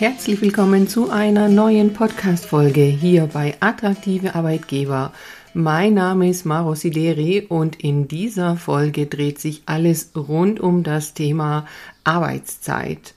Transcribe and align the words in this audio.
Herzlich 0.00 0.40
willkommen 0.40 0.88
zu 0.88 1.10
einer 1.10 1.50
neuen 1.50 1.92
Podcast-Folge 1.92 2.80
hier 2.80 3.26
bei 3.26 3.54
Attraktive 3.60 4.34
Arbeitgeber. 4.34 5.12
Mein 5.52 5.92
Name 5.92 6.30
ist 6.30 6.46
Maro 6.46 6.74
Sideri 6.74 7.44
und 7.46 7.84
in 7.84 8.08
dieser 8.08 8.56
Folge 8.56 9.04
dreht 9.04 9.38
sich 9.38 9.60
alles 9.66 10.12
rund 10.16 10.58
um 10.58 10.84
das 10.84 11.12
Thema 11.12 11.66
Arbeitszeit. 12.02 13.12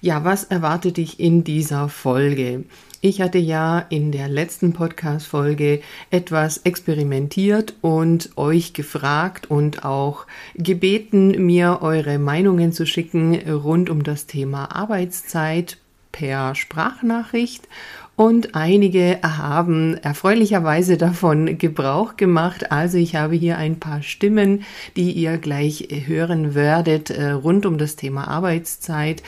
Ja, 0.00 0.22
was 0.22 0.44
erwartet 0.44 0.98
dich 0.98 1.18
in 1.18 1.42
dieser 1.42 1.88
Folge? 1.88 2.62
Ich 3.00 3.20
hatte 3.20 3.38
ja 3.38 3.80
in 3.90 4.12
der 4.12 4.28
letzten 4.28 4.72
Podcast-Folge 4.72 5.80
etwas 6.10 6.58
experimentiert 6.58 7.74
und 7.80 8.30
euch 8.36 8.74
gefragt 8.74 9.50
und 9.50 9.84
auch 9.84 10.24
gebeten, 10.54 11.44
mir 11.44 11.80
eure 11.82 12.20
Meinungen 12.20 12.70
zu 12.70 12.86
schicken 12.86 13.34
rund 13.50 13.90
um 13.90 14.04
das 14.04 14.26
Thema 14.26 14.66
Arbeitszeit 14.66 15.78
per 16.18 16.56
Sprachnachricht 16.56 17.68
und 18.16 18.56
einige 18.56 19.20
haben 19.22 19.96
erfreulicherweise 19.98 20.96
davon 20.96 21.58
Gebrauch 21.58 22.16
gemacht. 22.16 22.72
Also 22.72 22.98
ich 22.98 23.14
habe 23.14 23.36
hier 23.36 23.58
ein 23.58 23.78
paar 23.78 24.02
Stimmen, 24.02 24.64
die 24.96 25.12
ihr 25.12 25.38
gleich 25.38 25.86
hören 26.06 26.56
werdet 26.56 27.10
äh, 27.10 27.30
rund 27.30 27.66
um 27.66 27.78
das 27.78 27.94
Thema 27.94 28.26
Arbeitszeit. 28.26 29.22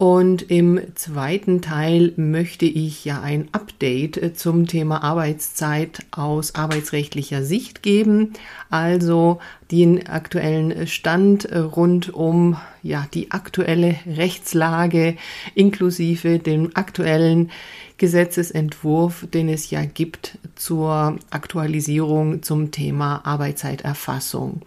Und 0.00 0.50
im 0.50 0.80
zweiten 0.94 1.60
Teil 1.60 2.14
möchte 2.16 2.64
ich 2.64 3.04
ja 3.04 3.20
ein 3.20 3.50
Update 3.52 4.16
äh, 4.16 4.32
zum 4.32 4.66
Thema 4.66 5.02
Arbeitszeit 5.02 6.06
aus 6.10 6.54
arbeitsrechtlicher 6.54 7.44
Sicht 7.44 7.82
geben. 7.82 8.32
Also 8.70 9.40
den 9.70 10.06
aktuellen 10.06 10.86
Stand 10.86 11.44
äh, 11.44 11.58
rund 11.58 12.14
um 12.14 12.56
ja, 12.82 13.08
die 13.12 13.30
aktuelle 13.30 13.94
Rechtslage 14.06 15.18
inklusive 15.54 16.38
dem 16.38 16.70
aktuellen 16.72 17.50
Gesetzesentwurf, 17.98 19.26
den 19.34 19.50
es 19.50 19.68
ja 19.68 19.84
gibt 19.84 20.38
zur 20.54 21.18
Aktualisierung 21.28 22.42
zum 22.42 22.70
Thema 22.70 23.26
Arbeitszeiterfassung. 23.26 24.62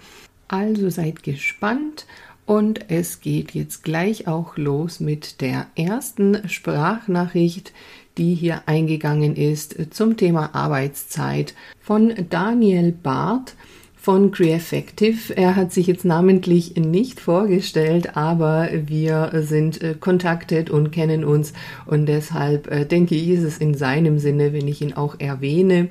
Also 0.48 0.92
seid 0.92 1.24
gespannt 1.24 2.06
und 2.46 2.90
es 2.90 3.22
geht 3.22 3.52
jetzt 3.52 3.84
gleich 3.84 4.28
auch 4.28 4.58
los 4.58 5.00
mit 5.00 5.42
der 5.42 5.68
ersten 5.76 6.48
Sprachnachricht, 6.50 7.72
die 8.18 8.36
hier 8.36 8.64
eingegangen 8.66 9.36
ist 9.36 9.94
zum 9.94 10.18
Thema 10.18 10.54
Arbeitszeit 10.54 11.56
von 11.80 12.14
Daniel 12.30 12.92
Barth 12.92 13.56
von 13.96 14.32
Creeffective. 14.32 15.36
Er 15.38 15.56
hat 15.56 15.72
sich 15.72 15.88
jetzt 15.88 16.04
namentlich 16.04 16.76
nicht 16.76 17.22
vorgestellt, 17.22 18.18
aber 18.18 18.70
wir 18.74 19.32
sind 19.46 19.82
äh, 19.82 19.96
kontaktet 19.98 20.70
und 20.70 20.92
kennen 20.92 21.24
uns 21.24 21.54
und 21.86 22.06
deshalb 22.08 22.70
äh, 22.70 22.86
denke 22.86 23.16
ich, 23.16 23.30
ist 23.30 23.44
es 23.44 23.58
in 23.60 23.76
seinem 23.76 24.20
Sinne, 24.20 24.52
wenn 24.52 24.68
ich 24.68 24.82
ihn 24.82 24.92
auch 24.92 25.16
erwähne. 25.20 25.88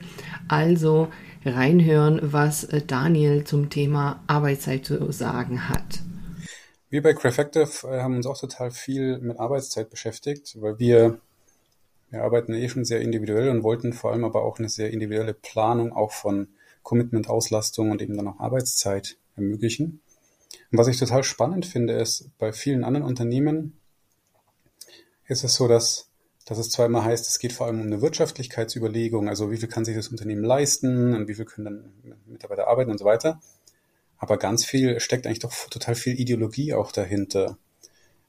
Also 0.46 1.08
reinhören, 1.46 2.20
was 2.22 2.64
äh, 2.64 2.82
Daniel 2.86 3.44
zum 3.44 3.70
Thema 3.70 4.20
Arbeitszeit 4.26 4.84
zu 4.84 5.10
sagen 5.10 5.70
hat. 5.70 6.02
Wir 6.92 7.02
bei 7.02 7.14
Crafactive 7.14 7.88
äh, 7.88 8.02
haben 8.02 8.16
uns 8.16 8.26
auch 8.26 8.38
total 8.38 8.70
viel 8.70 9.16
mit 9.16 9.40
Arbeitszeit 9.40 9.88
beschäftigt, 9.88 10.60
weil 10.60 10.78
wir, 10.78 11.18
wir 12.10 12.22
arbeiten 12.22 12.52
eh 12.52 12.68
schon 12.68 12.84
sehr 12.84 13.00
individuell 13.00 13.48
und 13.48 13.62
wollten 13.62 13.94
vor 13.94 14.12
allem 14.12 14.24
aber 14.24 14.42
auch 14.42 14.58
eine 14.58 14.68
sehr 14.68 14.90
individuelle 14.90 15.32
Planung 15.32 15.94
auch 15.94 16.12
von 16.12 16.48
Commitment, 16.82 17.30
Auslastung 17.30 17.92
und 17.92 18.02
eben 18.02 18.14
dann 18.14 18.28
auch 18.28 18.40
Arbeitszeit 18.40 19.16
ermöglichen. 19.36 20.02
Und 20.70 20.78
was 20.78 20.86
ich 20.86 20.98
total 20.98 21.24
spannend 21.24 21.64
finde, 21.64 21.94
ist, 21.94 22.28
bei 22.36 22.52
vielen 22.52 22.84
anderen 22.84 23.06
Unternehmen 23.06 23.80
ist 25.26 25.44
es 25.44 25.54
so, 25.54 25.68
dass, 25.68 26.10
dass 26.44 26.58
es 26.58 26.68
zwar 26.68 26.84
immer 26.84 27.06
heißt, 27.06 27.26
es 27.26 27.38
geht 27.38 27.54
vor 27.54 27.68
allem 27.68 27.80
um 27.80 27.86
eine 27.86 28.02
Wirtschaftlichkeitsüberlegung, 28.02 29.30
also 29.30 29.50
wie 29.50 29.56
viel 29.56 29.70
kann 29.70 29.86
sich 29.86 29.96
das 29.96 30.08
Unternehmen 30.08 30.44
leisten 30.44 31.14
und 31.14 31.26
wie 31.26 31.34
viel 31.36 31.46
können 31.46 31.64
dann 31.64 32.16
Mitarbeiter 32.26 32.68
arbeiten 32.68 32.90
und 32.90 32.98
so 32.98 33.06
weiter. 33.06 33.40
Aber 34.22 34.38
ganz 34.38 34.64
viel 34.64 35.00
steckt 35.00 35.26
eigentlich 35.26 35.40
doch 35.40 35.52
total 35.68 35.96
viel 35.96 36.18
Ideologie 36.18 36.74
auch 36.74 36.92
dahinter. 36.92 37.58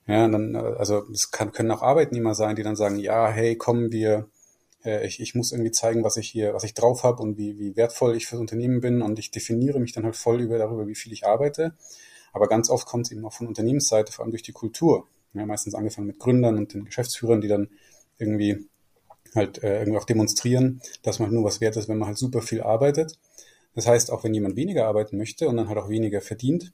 Ja, 0.08 0.28
dann, 0.28 0.56
also 0.56 1.04
es 1.12 1.30
kann, 1.30 1.52
können 1.52 1.70
auch 1.70 1.84
Arbeitnehmer 1.84 2.34
sein, 2.34 2.56
die 2.56 2.64
dann 2.64 2.76
sagen, 2.76 2.98
ja, 2.98 3.30
hey, 3.30 3.56
kommen 3.56 3.92
wir, 3.92 4.28
äh, 4.84 5.06
ich, 5.06 5.20
ich 5.22 5.36
muss 5.36 5.52
irgendwie 5.52 5.70
zeigen, 5.70 6.04
was 6.04 6.18
ich 6.18 6.28
hier, 6.28 6.56
was 6.56 6.64
ich 6.64 6.74
drauf 6.74 7.04
habe 7.04 7.22
und 7.22 7.38
wie, 7.38 7.60
wie 7.60 7.76
wertvoll 7.76 8.16
ich 8.18 8.26
fürs 8.26 8.42
Unternehmen 8.42 8.82
bin 8.82 9.04
und 9.04 9.20
ich 9.20 9.30
definiere 9.30 9.80
mich 9.80 9.94
dann 9.94 10.04
halt 10.04 10.16
voll 10.16 10.42
über 10.42 10.58
darüber, 10.58 10.88
wie 10.88 10.96
viel 10.96 11.14
ich 11.14 11.28
arbeite. 11.28 11.76
Aber 12.34 12.48
ganz 12.48 12.72
oft 12.72 12.88
kommt 12.88 13.06
es 13.06 13.12
eben 13.12 13.24
auch 13.24 13.34
von 13.34 13.46
Unternehmensseite, 13.46 14.12
vor 14.12 14.26
allem 14.26 14.32
durch 14.32 14.42
die 14.42 14.52
Kultur. 14.52 15.08
Ja, 15.36 15.46
meistens 15.46 15.76
angefangen 15.76 16.08
mit 16.08 16.18
Gründern 16.18 16.58
und 16.58 16.74
den 16.74 16.86
Geschäftsführern, 16.86 17.40
die 17.40 17.50
dann 17.50 17.70
irgendwie 18.18 18.68
halt 19.36 19.62
äh, 19.64 19.78
irgendwie 19.82 20.00
auch 20.00 20.06
demonstrieren, 20.06 20.82
dass 21.04 21.20
man 21.20 21.28
halt 21.28 21.36
nur 21.36 21.44
was 21.44 21.62
wert 21.62 21.78
ist, 21.78 21.88
wenn 21.88 22.00
man 22.00 22.08
halt 22.08 22.18
super 22.18 22.42
viel 22.42 22.64
arbeitet. 22.64 23.20
Das 23.76 23.88
heißt, 23.88 24.12
auch 24.12 24.24
wenn 24.24 24.34
jemand 24.34 24.56
weniger 24.56 24.88
arbeiten 24.88 25.18
möchte 25.18 25.48
und 25.48 25.58
dann 25.58 25.68
halt 25.68 25.78
auch 25.78 25.90
weniger 25.90 26.22
verdient, 26.22 26.74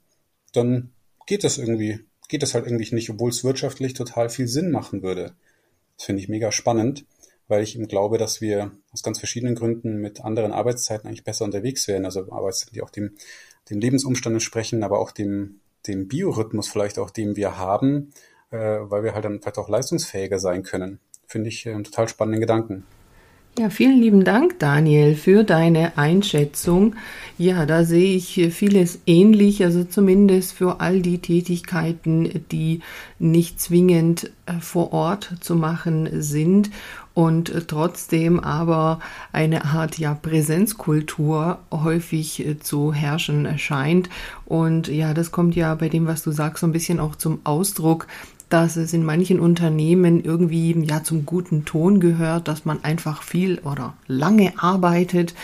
dann 0.53 0.91
geht 1.25 1.43
das 1.43 1.57
irgendwie, 1.57 1.99
geht 2.27 2.43
das 2.43 2.53
halt 2.53 2.65
irgendwie 2.65 2.93
nicht, 2.93 3.09
obwohl 3.09 3.29
es 3.29 3.43
wirtschaftlich 3.43 3.93
total 3.93 4.29
viel 4.29 4.47
Sinn 4.47 4.71
machen 4.71 5.01
würde. 5.01 5.33
Das 5.97 6.05
finde 6.05 6.21
ich 6.21 6.29
mega 6.29 6.51
spannend, 6.51 7.05
weil 7.47 7.63
ich 7.63 7.75
eben 7.75 7.87
glaube, 7.87 8.17
dass 8.17 8.41
wir 8.41 8.71
aus 8.91 9.03
ganz 9.03 9.19
verschiedenen 9.19 9.55
Gründen 9.55 9.97
mit 9.97 10.21
anderen 10.21 10.51
Arbeitszeiten 10.51 11.07
eigentlich 11.07 11.23
besser 11.23 11.45
unterwegs 11.45 11.87
wären. 11.87 12.05
Also 12.05 12.31
Arbeitszeiten, 12.31 12.73
die 12.73 12.81
auch 12.81 12.89
dem, 12.89 13.15
dem 13.69 13.79
Lebensumstand 13.79 14.35
entsprechen, 14.35 14.83
aber 14.83 14.99
auch 14.99 15.11
dem, 15.11 15.59
dem 15.87 16.07
Biorhythmus 16.07 16.67
vielleicht 16.67 16.99
auch, 16.99 17.09
dem 17.09 17.35
wir 17.35 17.57
haben, 17.57 18.11
äh, 18.51 18.57
weil 18.57 19.03
wir 19.03 19.13
halt 19.13 19.25
dann 19.25 19.41
vielleicht 19.41 19.57
auch 19.57 19.69
leistungsfähiger 19.69 20.39
sein 20.39 20.63
können. 20.63 20.99
Finde 21.27 21.49
ich 21.49 21.65
äh, 21.65 21.73
einen 21.73 21.83
total 21.83 22.07
spannenden 22.07 22.41
Gedanken. 22.41 22.85
Ja, 23.59 23.69
vielen 23.69 23.99
lieben 23.99 24.23
Dank, 24.23 24.57
Daniel, 24.59 25.15
für 25.15 25.43
deine 25.43 25.97
Einschätzung. 25.97 26.95
Ja, 27.37 27.65
da 27.65 27.83
sehe 27.83 28.15
ich 28.15 28.53
vieles 28.53 29.01
ähnlich, 29.05 29.65
also 29.65 29.83
zumindest 29.83 30.53
für 30.53 30.79
all 30.79 31.01
die 31.01 31.17
Tätigkeiten, 31.17 32.45
die 32.53 32.79
nicht 33.19 33.59
zwingend 33.59 34.31
äh, 34.45 34.53
vor 34.61 34.93
Ort 34.93 35.33
zu 35.41 35.55
machen 35.55 36.07
sind 36.21 36.69
und 37.13 37.67
trotzdem 37.67 38.39
aber 38.39 39.01
eine 39.33 39.65
Art 39.65 39.97
ja 39.97 40.13
Präsenzkultur 40.13 41.59
häufig 41.69 42.47
äh, 42.47 42.59
zu 42.59 42.93
herrschen 42.93 43.57
scheint. 43.59 44.09
Und 44.45 44.87
ja, 44.87 45.13
das 45.13 45.31
kommt 45.31 45.57
ja 45.57 45.75
bei 45.75 45.89
dem, 45.89 46.07
was 46.07 46.23
du 46.23 46.31
sagst, 46.31 46.61
so 46.61 46.67
ein 46.67 46.71
bisschen 46.71 47.01
auch 47.01 47.17
zum 47.17 47.41
Ausdruck, 47.43 48.07
dass 48.49 48.77
es 48.77 48.93
in 48.93 49.05
manchen 49.05 49.39
Unternehmen 49.39 50.23
irgendwie 50.23 50.71
ja 50.85 51.03
zum 51.03 51.25
guten 51.25 51.65
Ton 51.65 51.99
gehört, 51.99 52.47
dass 52.47 52.65
man 52.65 52.83
einfach 52.83 53.21
viel 53.21 53.59
oder 53.59 53.93
lange 54.07 54.53
arbeitet. 54.57 55.35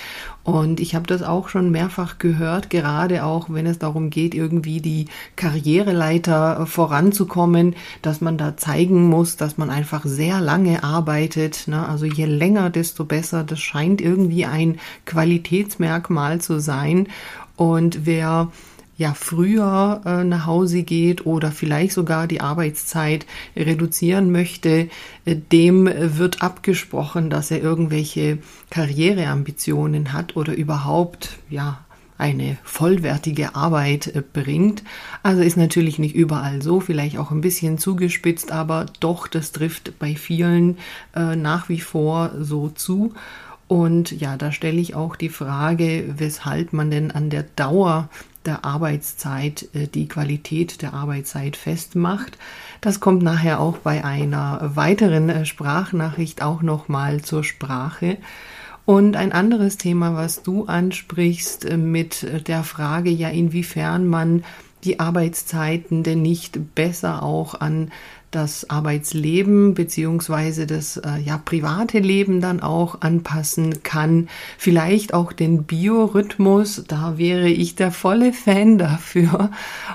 Und 0.44 0.80
ich 0.80 0.96
habe 0.96 1.08
das 1.08 1.24
auch 1.24 1.50
schon 1.50 1.72
mehrfach 1.72 2.18
gehört, 2.18 2.70
gerade 2.70 3.24
auch 3.24 3.48
wenn 3.50 3.66
es 3.66 3.80
darum 3.80 4.10
geht, 4.10 4.36
irgendwie 4.36 4.82
die 4.82 5.08
Karriereleiter 5.36 6.66
voranzukommen, 6.68 7.76
dass 8.02 8.22
man 8.22 8.38
da 8.38 8.58
zeigen 8.58 9.08
muss, 9.08 9.38
dass 9.38 9.58
man 9.58 9.70
einfach 9.70 10.04
sehr 10.06 10.42
lange 10.42 10.84
arbeitet. 10.84 11.68
Ne? 11.68 11.88
Also 11.88 12.06
je 12.06 12.26
länger, 12.26 12.70
desto 12.70 13.06
besser. 13.06 13.44
Das 13.44 13.60
scheint 13.60 14.02
irgendwie 14.02 14.46
ein 14.46 14.80
Qualitätsmerkmal 15.06 16.42
zu 16.42 16.60
sein. 16.60 17.08
Und 17.56 18.06
wer 18.06 18.52
ja 18.98 19.14
früher 19.14 20.02
äh, 20.06 20.24
nach 20.24 20.46
Hause 20.46 20.84
geht 20.84 21.26
oder 21.26 21.52
vielleicht 21.52 21.94
sogar 21.94 22.28
die 22.28 22.42
Arbeitszeit 22.42 23.26
reduzieren 23.56 24.32
möchte, 24.32 24.90
äh, 25.26 25.36
dem 25.36 25.90
wird 25.96 26.42
abgesprochen, 26.42 27.30
dass 27.30 27.52
er 27.52 27.62
irgendwelche 27.62 28.38
Karriereambitionen 28.70 30.14
hat 30.14 30.36
oder 30.36 30.54
überhaupt 30.54 31.38
ja 31.50 31.80
eine 32.18 32.58
vollwertige 32.64 33.56
Arbeit 33.56 34.08
äh, 34.08 34.22
bringt. 34.22 34.84
Also 35.24 35.42
ist 35.42 35.58
natürlich 35.58 36.00
nicht 36.00 36.16
überall 36.16 36.62
so, 36.62 36.80
vielleicht 36.80 37.18
auch 37.18 37.32
ein 37.32 37.42
bisschen 37.42 37.78
zugespitzt, 37.78 38.52
aber 38.52 38.86
doch, 39.00 39.28
das 39.28 39.52
trifft 39.52 40.00
bei 40.00 40.16
vielen 40.16 40.78
äh, 41.16 41.36
nach 41.36 41.68
wie 41.68 41.82
vor 41.82 42.32
so 42.40 42.70
zu. 42.70 43.14
Und 43.68 44.12
ja, 44.12 44.38
da 44.38 44.52
stelle 44.52 44.80
ich 44.80 44.96
auch 44.96 45.16
die 45.16 45.30
Frage, 45.30 46.14
weshalb 46.18 46.72
man 46.72 46.92
denn 46.92 47.12
an 47.12 47.30
der 47.30 47.44
Dauer 47.56 48.10
der 48.46 48.66
Arbeitszeit 48.66 49.68
äh, 49.74 49.88
die 49.88 50.08
Qualität 50.08 50.82
der 50.82 50.94
Arbeitszeit 50.94 51.56
festmacht. 51.56 52.38
Das 52.82 53.00
kommt 53.00 53.24
nachher 53.24 53.60
auch 53.60 53.78
bei 53.78 54.04
einer 54.04 54.72
weiteren 54.76 55.30
äh, 55.30 55.46
Sprachnachricht 55.46 56.42
auch 56.42 56.62
nochmal 56.62 57.22
zur 57.22 57.44
Sprache. 57.44 58.18
Und 58.86 59.16
ein 59.16 59.32
anderes 59.32 59.78
Thema, 59.78 60.16
was 60.16 60.44
du 60.44 60.66
ansprichst 60.66 61.66
äh, 61.66 61.78
mit 61.78 62.48
der 62.48 62.64
Frage, 62.64 63.10
ja, 63.10 63.30
inwiefern 63.30 64.08
man 64.08 64.44
die 64.84 65.00
Arbeitszeiten 65.00 66.04
denn 66.04 66.22
nicht 66.22 66.76
besser 66.76 67.24
auch 67.24 67.60
an 67.60 67.92
das 68.36 68.70
Arbeitsleben 68.70 69.74
beziehungsweise 69.76 70.68
das 70.68 70.98
äh, 70.98 71.20
ja 71.24 71.38
private 71.38 72.00
Leben 72.00 72.42
dann 72.42 72.60
auch 72.60 73.02
anpassen 73.02 73.82
kann. 73.82 74.28
Vielleicht 74.58 75.14
auch 75.14 75.32
den 75.32 75.64
Biorhythmus, 75.64 76.84
da 76.86 77.18
wäre 77.18 77.48
ich 77.48 77.76
der 77.76 77.92
volle 77.92 78.34
Fan 78.34 78.78
dafür. 78.78 79.52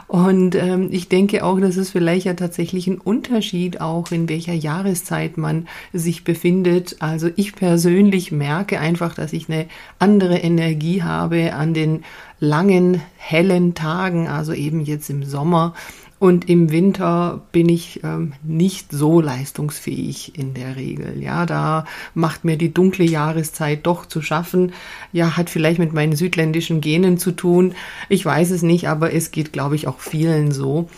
Und 0.09 0.55
ähm, 0.55 0.89
ich 0.91 1.09
denke 1.09 1.45
auch, 1.45 1.61
dass 1.61 1.77
es 1.77 1.91
vielleicht 1.91 2.25
ja 2.25 2.35
tatsächlich 2.35 2.87
ein 2.87 2.99
Unterschied 2.99 3.81
auch 3.83 4.11
in 4.11 4.29
welcher 4.29 4.55
Jahreszeit 4.55 5.37
man 5.37 5.69
sich 5.93 6.25
befindet. 6.25 6.97
Also 7.01 7.29
ich 7.37 7.55
persönlich 7.55 8.33
merke 8.33 8.81
einfach, 8.81 9.15
dass 9.15 9.35
ich 9.35 9.51
eine 9.51 9.67
andere 9.99 10.39
Energie 10.39 11.03
habe 11.03 11.53
an 11.53 11.75
den 11.75 12.05
langen, 12.41 13.03
hellen 13.19 13.75
Tagen, 13.75 14.29
also 14.29 14.55
eben 14.55 14.81
jetzt 14.81 15.11
im 15.11 15.25
Sommer. 15.25 15.75
Und 16.21 16.51
im 16.51 16.71
Winter 16.71 17.41
bin 17.51 17.71
ich 17.71 18.05
ähm, 18.05 18.35
nicht 18.43 18.93
so 18.93 19.23
leistungsfähig 19.23 20.39
in 20.39 20.53
der 20.53 20.77
Regel. 20.77 21.23
Ja, 21.23 21.47
da 21.47 21.87
macht 22.13 22.45
mir 22.45 22.59
die 22.59 22.75
dunkle 22.75 23.07
Jahreszeit 23.07 23.87
doch 23.87 24.05
zu 24.05 24.21
schaffen. 24.21 24.75
Ja, 25.13 25.39
hat 25.39 25.49
vielleicht 25.49 25.79
mit 25.79 25.95
meinen 25.95 26.15
südländischen 26.15 26.83
Genen 26.83 27.17
zu 27.17 27.33
tun. 27.33 27.75
Ich 28.11 28.23
weiß 28.23 28.51
es 28.51 28.61
nicht, 28.61 28.87
aber 28.87 29.15
es 29.15 29.31
geht, 29.31 29.55
glaube 29.55 29.77
ich, 29.77 29.89
auch 29.89 29.99
vielen 29.99 30.53
so. 30.53 30.91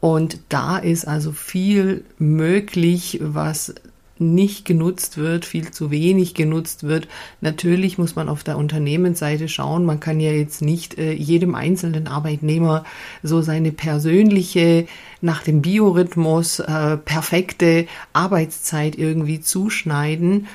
Und 0.00 0.40
da 0.50 0.76
ist 0.76 1.08
also 1.08 1.32
viel 1.32 2.04
möglich, 2.18 3.18
was 3.22 3.74
nicht 4.18 4.64
genutzt 4.64 5.18
wird, 5.18 5.44
viel 5.44 5.70
zu 5.70 5.90
wenig 5.90 6.34
genutzt 6.34 6.84
wird. 6.84 7.08
Natürlich 7.40 7.98
muss 7.98 8.16
man 8.16 8.28
auf 8.28 8.44
der 8.44 8.56
Unternehmensseite 8.56 9.48
schauen. 9.48 9.84
Man 9.84 10.00
kann 10.00 10.20
ja 10.20 10.32
jetzt 10.32 10.62
nicht 10.62 10.98
äh, 10.98 11.12
jedem 11.12 11.54
einzelnen 11.54 12.06
Arbeitnehmer 12.06 12.84
so 13.22 13.42
seine 13.42 13.72
persönliche, 13.72 14.86
nach 15.20 15.42
dem 15.42 15.62
Biorhythmus 15.62 16.60
äh, 16.60 16.96
perfekte 16.96 17.86
Arbeitszeit 18.12 18.96
irgendwie 18.96 19.40
zuschneiden. 19.40 20.46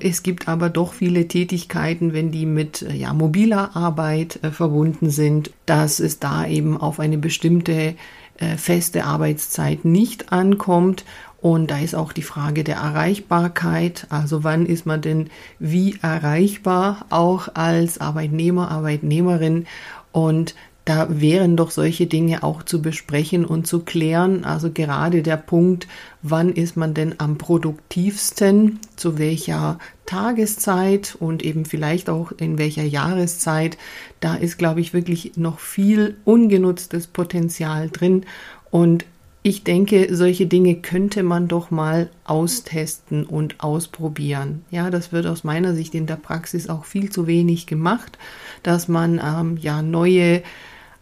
Es 0.00 0.24
gibt 0.24 0.48
aber 0.48 0.70
doch 0.70 0.92
viele 0.92 1.28
Tätigkeiten, 1.28 2.12
wenn 2.12 2.32
die 2.32 2.46
mit 2.46 2.82
äh, 2.82 2.94
ja, 2.94 3.14
mobiler 3.14 3.76
Arbeit 3.76 4.40
äh, 4.42 4.50
verbunden 4.50 5.10
sind, 5.10 5.52
dass 5.66 6.00
es 6.00 6.18
da 6.18 6.46
eben 6.46 6.76
auf 6.76 6.98
eine 6.98 7.16
bestimmte 7.16 7.94
äh, 8.38 8.56
feste 8.56 9.04
Arbeitszeit 9.04 9.84
nicht 9.84 10.32
ankommt 10.32 11.04
und 11.40 11.70
da 11.70 11.78
ist 11.78 11.94
auch 11.94 12.12
die 12.12 12.22
Frage 12.22 12.64
der 12.64 12.76
Erreichbarkeit. 12.76 14.06
Also 14.10 14.42
wann 14.42 14.66
ist 14.66 14.86
man 14.86 15.00
denn 15.00 15.30
wie 15.58 15.96
erreichbar, 16.02 17.06
auch 17.10 17.48
als 17.54 18.00
Arbeitnehmer, 18.00 18.70
Arbeitnehmerin? 18.70 19.66
Und 20.10 20.56
da 20.84 21.06
wären 21.20 21.56
doch 21.56 21.70
solche 21.70 22.06
Dinge 22.06 22.42
auch 22.42 22.62
zu 22.62 22.82
besprechen 22.82 23.44
und 23.44 23.66
zu 23.66 23.80
klären. 23.80 24.44
Also 24.44 24.72
gerade 24.72 25.22
der 25.22 25.36
Punkt, 25.36 25.86
wann 26.22 26.50
ist 26.50 26.76
man 26.76 26.94
denn 26.94 27.14
am 27.18 27.38
produktivsten, 27.38 28.80
zu 28.96 29.18
welcher 29.18 29.78
Tageszeit 30.06 31.14
und 31.20 31.44
eben 31.44 31.66
vielleicht 31.66 32.08
auch 32.08 32.32
in 32.32 32.58
welcher 32.58 32.84
Jahreszeit. 32.84 33.76
Da 34.18 34.34
ist, 34.34 34.56
glaube 34.56 34.80
ich, 34.80 34.92
wirklich 34.92 35.36
noch 35.36 35.60
viel 35.60 36.16
ungenutztes 36.24 37.06
Potenzial 37.06 37.90
drin. 37.90 38.24
Und 38.70 39.04
ich 39.48 39.64
denke, 39.64 40.14
solche 40.14 40.46
Dinge 40.46 40.76
könnte 40.76 41.22
man 41.22 41.48
doch 41.48 41.70
mal 41.70 42.10
austesten 42.24 43.24
und 43.24 43.60
ausprobieren. 43.60 44.64
Ja, 44.70 44.90
das 44.90 45.12
wird 45.12 45.26
aus 45.26 45.42
meiner 45.42 45.74
Sicht 45.74 45.94
in 45.94 46.06
der 46.06 46.16
Praxis 46.16 46.68
auch 46.68 46.84
viel 46.84 47.10
zu 47.10 47.26
wenig 47.26 47.66
gemacht, 47.66 48.18
dass 48.62 48.88
man 48.88 49.20
ähm, 49.24 49.56
ja 49.60 49.82
neue 49.82 50.42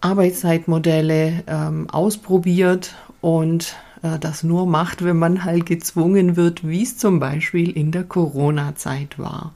Arbeitszeitmodelle 0.00 1.42
ähm, 1.46 1.90
ausprobiert 1.90 2.94
und 3.20 3.74
äh, 4.02 4.18
das 4.18 4.44
nur 4.44 4.66
macht, 4.66 5.04
wenn 5.04 5.18
man 5.18 5.44
halt 5.44 5.66
gezwungen 5.66 6.36
wird, 6.36 6.66
wie 6.66 6.82
es 6.82 6.96
zum 6.96 7.18
Beispiel 7.18 7.70
in 7.70 7.90
der 7.90 8.04
Corona-Zeit 8.04 9.18
war. 9.18 9.52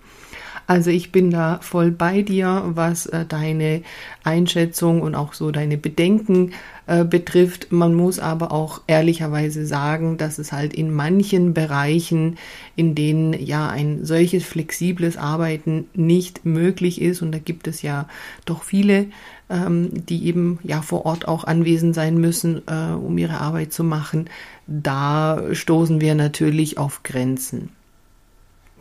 Also 0.66 0.90
ich 0.90 1.10
bin 1.10 1.32
da 1.32 1.58
voll 1.62 1.90
bei 1.90 2.22
dir, 2.22 2.62
was 2.74 3.06
äh, 3.06 3.24
deine 3.26 3.82
Einschätzung 4.22 5.02
und 5.02 5.16
auch 5.16 5.32
so 5.32 5.50
deine 5.50 5.76
Bedenken 5.76 6.52
äh, 6.90 7.04
betrifft. 7.04 7.70
Man 7.70 7.94
muss 7.94 8.18
aber 8.18 8.50
auch 8.50 8.80
ehrlicherweise 8.88 9.64
sagen, 9.64 10.16
dass 10.16 10.40
es 10.40 10.50
halt 10.50 10.74
in 10.74 10.92
manchen 10.92 11.54
Bereichen, 11.54 12.36
in 12.74 12.96
denen 12.96 13.32
ja 13.32 13.68
ein 13.68 14.04
solches 14.04 14.44
flexibles 14.44 15.16
Arbeiten 15.16 15.86
nicht 15.94 16.44
möglich 16.44 17.00
ist, 17.00 17.22
und 17.22 17.30
da 17.30 17.38
gibt 17.38 17.68
es 17.68 17.82
ja 17.82 18.08
doch 18.44 18.64
viele, 18.64 19.06
ähm, 19.48 20.04
die 20.08 20.26
eben 20.26 20.58
ja 20.64 20.82
vor 20.82 21.06
Ort 21.06 21.28
auch 21.28 21.44
anwesend 21.44 21.94
sein 21.94 22.18
müssen, 22.18 22.62
äh, 22.66 22.92
um 22.92 23.16
ihre 23.18 23.40
Arbeit 23.40 23.72
zu 23.72 23.84
machen, 23.84 24.28
da 24.66 25.40
stoßen 25.52 26.00
wir 26.00 26.16
natürlich 26.16 26.76
auf 26.76 27.04
Grenzen. 27.04 27.68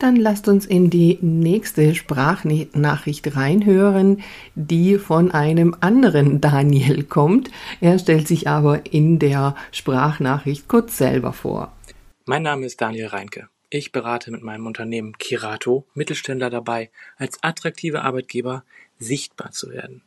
Dann 0.00 0.16
lasst 0.16 0.48
uns 0.48 0.64
in 0.64 0.88
die 0.88 1.18
nächste 1.20 1.94
Sprachnachricht 1.94 3.36
reinhören, 3.36 4.22
die 4.54 4.96
von 4.96 5.30
einem 5.30 5.76
anderen 5.80 6.40
Daniel 6.40 7.04
kommt. 7.04 7.50
Er 7.82 7.98
stellt 7.98 8.26
sich 8.26 8.48
aber 8.48 8.86
in 8.86 9.18
der 9.18 9.54
Sprachnachricht 9.72 10.68
kurz 10.68 10.96
selber 10.96 11.34
vor. 11.34 11.76
Mein 12.24 12.42
Name 12.42 12.64
ist 12.64 12.80
Daniel 12.80 13.08
Reinke. 13.08 13.50
Ich 13.68 13.92
berate 13.92 14.30
mit 14.30 14.42
meinem 14.42 14.66
Unternehmen 14.66 15.18
Kirato 15.18 15.86
Mittelständler 15.92 16.48
dabei, 16.48 16.90
als 17.18 17.38
attraktive 17.42 18.00
Arbeitgeber 18.00 18.64
sichtbar 18.98 19.50
zu 19.50 19.68
werden. 19.68 20.02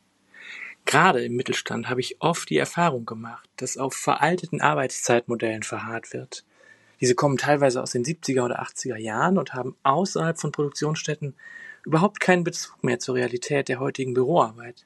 Gerade 0.85 1.23
im 1.23 1.35
Mittelstand 1.35 1.87
habe 1.87 2.01
ich 2.01 2.19
oft 2.19 2.49
die 2.49 2.57
Erfahrung 2.57 3.05
gemacht, 3.05 3.47
dass 3.57 3.77
auf 3.77 3.93
veralteten 3.93 4.59
Arbeitszeitmodellen 4.59 5.61
verharrt 5.61 6.13
wird. 6.13 6.45
Diese 7.03 7.15
kommen 7.15 7.35
teilweise 7.35 7.83
aus 7.83 7.91
den 7.91 8.05
70er 8.05 8.45
oder 8.45 8.63
80er 8.63 8.95
Jahren 8.95 9.37
und 9.37 9.53
haben 9.53 9.75
außerhalb 9.83 10.39
von 10.39 10.53
Produktionsstätten 10.53 11.35
überhaupt 11.83 12.21
keinen 12.21 12.45
Bezug 12.45 12.81
mehr 12.81 12.97
zur 12.97 13.15
Realität 13.15 13.67
der 13.67 13.81
heutigen 13.81 14.13
Büroarbeit. 14.13 14.85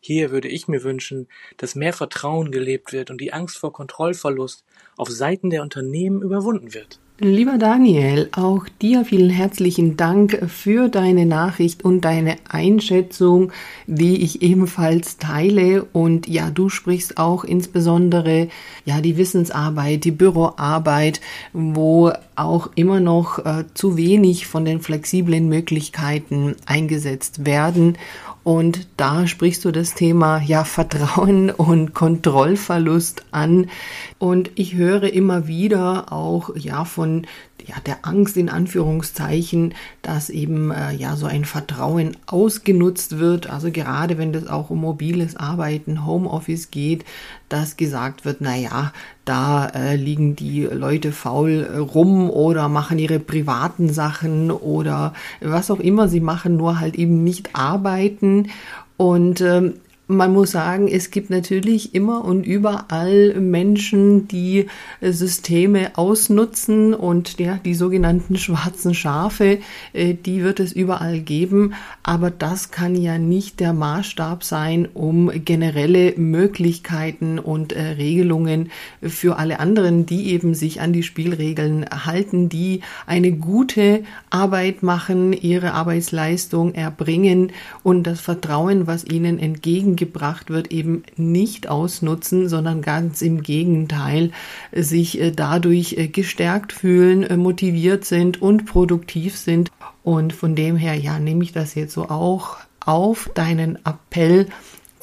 Hier 0.00 0.32
würde 0.32 0.48
ich 0.48 0.66
mir 0.66 0.82
wünschen, 0.82 1.28
dass 1.56 1.76
mehr 1.76 1.92
Vertrauen 1.92 2.50
gelebt 2.50 2.92
wird 2.92 3.12
und 3.12 3.20
die 3.20 3.32
Angst 3.32 3.56
vor 3.56 3.72
Kontrollverlust 3.72 4.64
auf 4.96 5.08
Seiten 5.08 5.48
der 5.48 5.62
Unternehmen 5.62 6.22
überwunden 6.22 6.74
wird. 6.74 6.98
Lieber 7.20 7.58
Daniel, 7.58 8.28
auch 8.32 8.66
dir 8.82 9.04
vielen 9.04 9.30
herzlichen 9.30 9.96
Dank 9.96 10.50
für 10.50 10.88
deine 10.88 11.26
Nachricht 11.26 11.84
und 11.84 12.00
deine 12.00 12.38
Einschätzung, 12.48 13.52
die 13.86 14.24
ich 14.24 14.42
ebenfalls 14.42 15.18
teile. 15.18 15.84
Und 15.84 16.26
ja, 16.26 16.50
du 16.50 16.68
sprichst 16.68 17.16
auch 17.16 17.44
insbesondere 17.44 18.48
ja 18.84 19.00
die 19.00 19.16
Wissensarbeit, 19.16 20.02
die 20.02 20.10
Büroarbeit, 20.10 21.20
wo 21.52 22.10
auch 22.34 22.70
immer 22.74 22.98
noch 22.98 23.38
äh, 23.38 23.62
zu 23.74 23.96
wenig 23.96 24.48
von 24.48 24.64
den 24.64 24.80
flexiblen 24.80 25.48
Möglichkeiten 25.48 26.56
eingesetzt 26.66 27.46
werden. 27.46 27.96
Und 28.44 28.86
da 28.98 29.26
sprichst 29.26 29.64
du 29.64 29.72
das 29.72 29.94
Thema 29.94 30.40
ja 30.40 30.64
Vertrauen 30.64 31.50
und 31.50 31.94
Kontrollverlust 31.94 33.24
an. 33.30 33.70
Und 34.18 34.50
ich 34.54 34.74
höre 34.74 35.12
immer 35.12 35.48
wieder 35.48 36.12
auch 36.12 36.54
ja 36.54 36.84
von 36.84 37.26
ja, 37.66 37.76
der 37.86 37.98
Angst 38.02 38.36
in 38.36 38.48
Anführungszeichen, 38.48 39.74
dass 40.02 40.28
eben 40.28 40.70
äh, 40.70 40.92
ja 40.92 41.16
so 41.16 41.26
ein 41.26 41.44
Vertrauen 41.44 42.16
ausgenutzt 42.26 43.18
wird. 43.18 43.48
Also 43.48 43.70
gerade 43.70 44.18
wenn 44.18 44.34
es 44.34 44.46
auch 44.48 44.70
um 44.70 44.80
mobiles 44.80 45.36
Arbeiten, 45.36 46.04
Homeoffice 46.04 46.70
geht, 46.70 47.04
dass 47.48 47.76
gesagt 47.76 48.24
wird, 48.24 48.38
na 48.40 48.56
ja, 48.56 48.92
da 49.24 49.66
äh, 49.68 49.96
liegen 49.96 50.36
die 50.36 50.64
Leute 50.64 51.12
faul 51.12 51.66
äh, 51.72 51.78
rum 51.78 52.28
oder 52.28 52.68
machen 52.68 52.98
ihre 52.98 53.18
privaten 53.18 53.92
Sachen 53.92 54.50
oder 54.50 55.14
was 55.40 55.70
auch 55.70 55.80
immer 55.80 56.08
sie 56.08 56.20
machen, 56.20 56.56
nur 56.56 56.80
halt 56.80 56.96
eben 56.96 57.24
nicht 57.24 57.50
arbeiten. 57.54 58.48
Und 58.96 59.40
ähm, 59.40 59.74
man 60.06 60.34
muss 60.34 60.50
sagen, 60.50 60.86
es 60.86 61.10
gibt 61.10 61.30
natürlich 61.30 61.94
immer 61.94 62.24
und 62.24 62.44
überall 62.44 63.34
Menschen, 63.40 64.28
die 64.28 64.66
äh, 65.00 65.12
Systeme 65.12 65.92
ausnutzen 65.96 66.92
und 66.92 67.38
ja, 67.40 67.58
die 67.64 67.74
sogenannten 67.74 68.36
schwarzen 68.36 68.94
Schafe, 68.94 69.60
äh, 69.94 70.14
die 70.14 70.42
wird 70.42 70.60
es 70.60 70.72
überall 70.72 71.20
geben. 71.20 71.72
Aber 72.02 72.30
das 72.30 72.70
kann 72.70 72.94
ja 72.94 73.16
nicht 73.16 73.60
der 73.60 73.72
Maßstab 73.72 74.44
sein, 74.44 74.88
um 74.92 75.30
generelle 75.44 76.12
Möglichkeiten 76.18 77.38
und 77.38 77.72
äh, 77.72 77.82
Regelungen 77.82 78.70
für 79.00 79.38
alle 79.38 79.58
anderen, 79.58 80.04
die 80.04 80.32
eben 80.32 80.54
sich 80.54 80.82
an 80.82 80.92
die 80.92 81.02
Spielregeln 81.02 81.86
halten, 82.04 82.50
die 82.50 82.82
eine 83.06 83.32
gute 83.32 84.04
Arbeit 84.28 84.82
machen, 84.82 85.32
ihre 85.32 85.72
Arbeitsleistung 85.72 86.74
erbringen 86.74 87.52
und 87.82 88.02
das 88.06 88.20
Vertrauen, 88.20 88.86
was 88.86 89.04
ihnen 89.06 89.38
entgegen 89.38 89.93
gebracht 89.96 90.50
wird, 90.50 90.72
eben 90.72 91.02
nicht 91.16 91.68
ausnutzen, 91.68 92.48
sondern 92.48 92.82
ganz 92.82 93.22
im 93.22 93.42
Gegenteil 93.42 94.30
sich 94.72 95.20
äh, 95.20 95.30
dadurch 95.30 95.94
äh, 95.94 96.08
gestärkt 96.08 96.72
fühlen, 96.72 97.22
äh, 97.22 97.36
motiviert 97.36 98.04
sind 98.04 98.40
und 98.42 98.66
produktiv 98.66 99.36
sind. 99.36 99.70
Und 100.02 100.32
von 100.32 100.54
dem 100.54 100.76
her, 100.76 100.94
ja, 100.94 101.18
nehme 101.18 101.44
ich 101.44 101.52
das 101.52 101.74
jetzt 101.74 101.94
so 101.94 102.08
auch 102.08 102.58
auf 102.80 103.30
deinen 103.34 103.78
Appell 103.84 104.46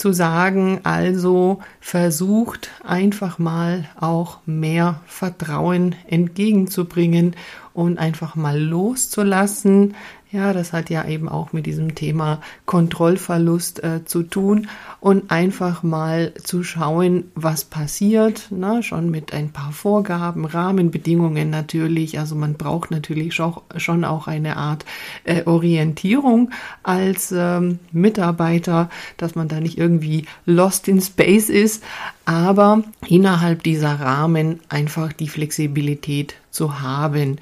zu 0.02 0.14
sagen, 0.14 0.80
also 0.82 1.60
versucht 1.80 2.72
einfach 2.84 3.38
mal 3.38 3.88
auch 4.00 4.40
mehr 4.48 5.02
Vertrauen 5.06 5.94
entgegenzubringen 6.08 7.36
und 7.74 8.00
einfach 8.00 8.36
mal 8.36 8.60
loszulassen, 8.60 9.94
ja, 10.32 10.54
das 10.54 10.72
hat 10.72 10.90
ja 10.90 11.06
eben 11.06 11.28
auch 11.28 11.52
mit 11.52 11.66
diesem 11.66 11.94
Thema 11.94 12.40
Kontrollverlust 12.66 13.84
äh, 13.84 14.06
zu 14.06 14.24
tun 14.24 14.70
und 15.02 15.30
einfach 15.30 15.84
mal 15.84 16.34
zu 16.42 16.64
schauen, 16.64 17.26
was 17.36 17.66
passiert, 17.66 18.50
ne? 18.50 18.82
schon 18.82 19.12
mit 19.12 19.34
ein 19.34 19.52
paar 19.52 19.74
Vorgaben, 19.74 20.46
Rahmenbedingungen 20.46 21.50
natürlich. 21.50 22.18
Also 22.18 22.36
man 22.36 22.54
braucht 22.54 22.92
natürlich 22.92 23.36
schon, 23.36 23.56
schon 23.76 24.06
auch 24.06 24.28
eine 24.28 24.56
Art 24.56 24.86
äh, 25.26 25.44
Orientierung 25.44 26.52
als 26.82 27.34
ähm, 27.36 27.80
Mitarbeiter, 27.92 28.90
dass 29.18 29.36
man 29.36 29.50
da 29.50 29.60
nicht 29.60 29.78
irgendwie 29.78 30.28
lost 30.46 30.88
in 30.88 31.02
space 31.02 31.50
ist, 31.50 31.84
aber 32.24 32.84
innerhalb 33.06 33.64
dieser 33.64 34.00
Rahmen 34.00 34.62
einfach 34.70 35.12
die 35.12 35.28
Flexibilität 35.28 36.36
zu 36.52 36.80
haben. 36.80 37.38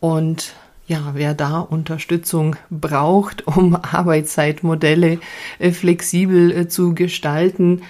Und 0.00 0.54
ja, 0.86 1.12
wer 1.14 1.34
da 1.34 1.60
Unterstützung 1.60 2.56
braucht, 2.70 3.46
um 3.46 3.76
Arbeitszeitmodelle 3.82 5.18
äh, 5.58 5.70
flexibel 5.70 6.50
äh, 6.50 6.68
zu 6.68 6.94
gestalten, 6.94 7.82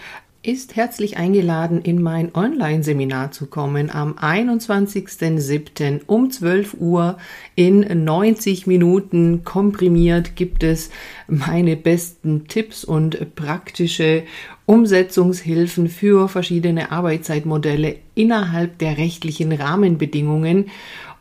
ist 0.44 0.74
herzlich 0.74 1.18
eingeladen, 1.18 1.82
in 1.82 2.02
mein 2.02 2.34
Online-Seminar 2.34 3.30
zu 3.30 3.46
kommen 3.46 3.90
am 3.90 4.14
21.07. 4.14 6.00
um 6.08 6.32
12 6.32 6.74
Uhr 6.80 7.16
in 7.54 8.04
90 8.04 8.66
Minuten 8.66 9.44
komprimiert 9.44 10.34
gibt 10.34 10.64
es 10.64 10.90
meine 11.28 11.76
besten 11.76 12.48
Tipps 12.48 12.84
und 12.84 13.36
praktische 13.36 14.24
Umsetzungshilfen 14.66 15.88
für 15.88 16.28
verschiedene 16.28 16.90
Arbeitszeitmodelle 16.90 17.96
innerhalb 18.16 18.78
der 18.78 18.98
rechtlichen 18.98 19.52
Rahmenbedingungen 19.52 20.70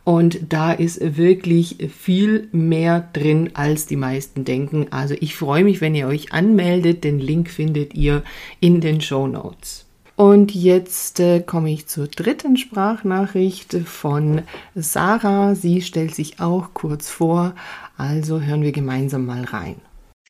und 0.04 0.52
da 0.52 0.72
ist 0.72 1.16
wirklich 1.16 1.76
viel 1.96 2.48
mehr 2.50 3.08
drin, 3.12 3.50
als 3.54 3.86
die 3.86 3.96
meisten 3.96 4.44
denken. 4.44 4.88
Also 4.90 5.14
ich 5.20 5.36
freue 5.36 5.62
mich, 5.62 5.80
wenn 5.80 5.94
ihr 5.94 6.08
euch 6.08 6.32
anmeldet. 6.32 7.04
Den 7.04 7.20
Link 7.20 7.48
findet 7.48 7.94
ihr 7.94 8.24
in 8.58 8.80
den 8.80 9.00
Show 9.00 9.28
Notes. 9.28 9.86
Und 10.16 10.54
jetzt 10.54 11.20
äh, 11.20 11.40
komme 11.40 11.72
ich 11.72 11.86
zur 11.86 12.06
dritten 12.06 12.56
Sprachnachricht 12.56 13.76
von 13.84 14.42
Sarah. 14.74 15.54
Sie 15.54 15.80
stellt 15.80 16.14
sich 16.14 16.40
auch 16.40 16.74
kurz 16.74 17.08
vor. 17.08 17.54
Also 17.96 18.40
hören 18.40 18.62
wir 18.62 18.72
gemeinsam 18.72 19.24
mal 19.24 19.44
rein. 19.44 19.76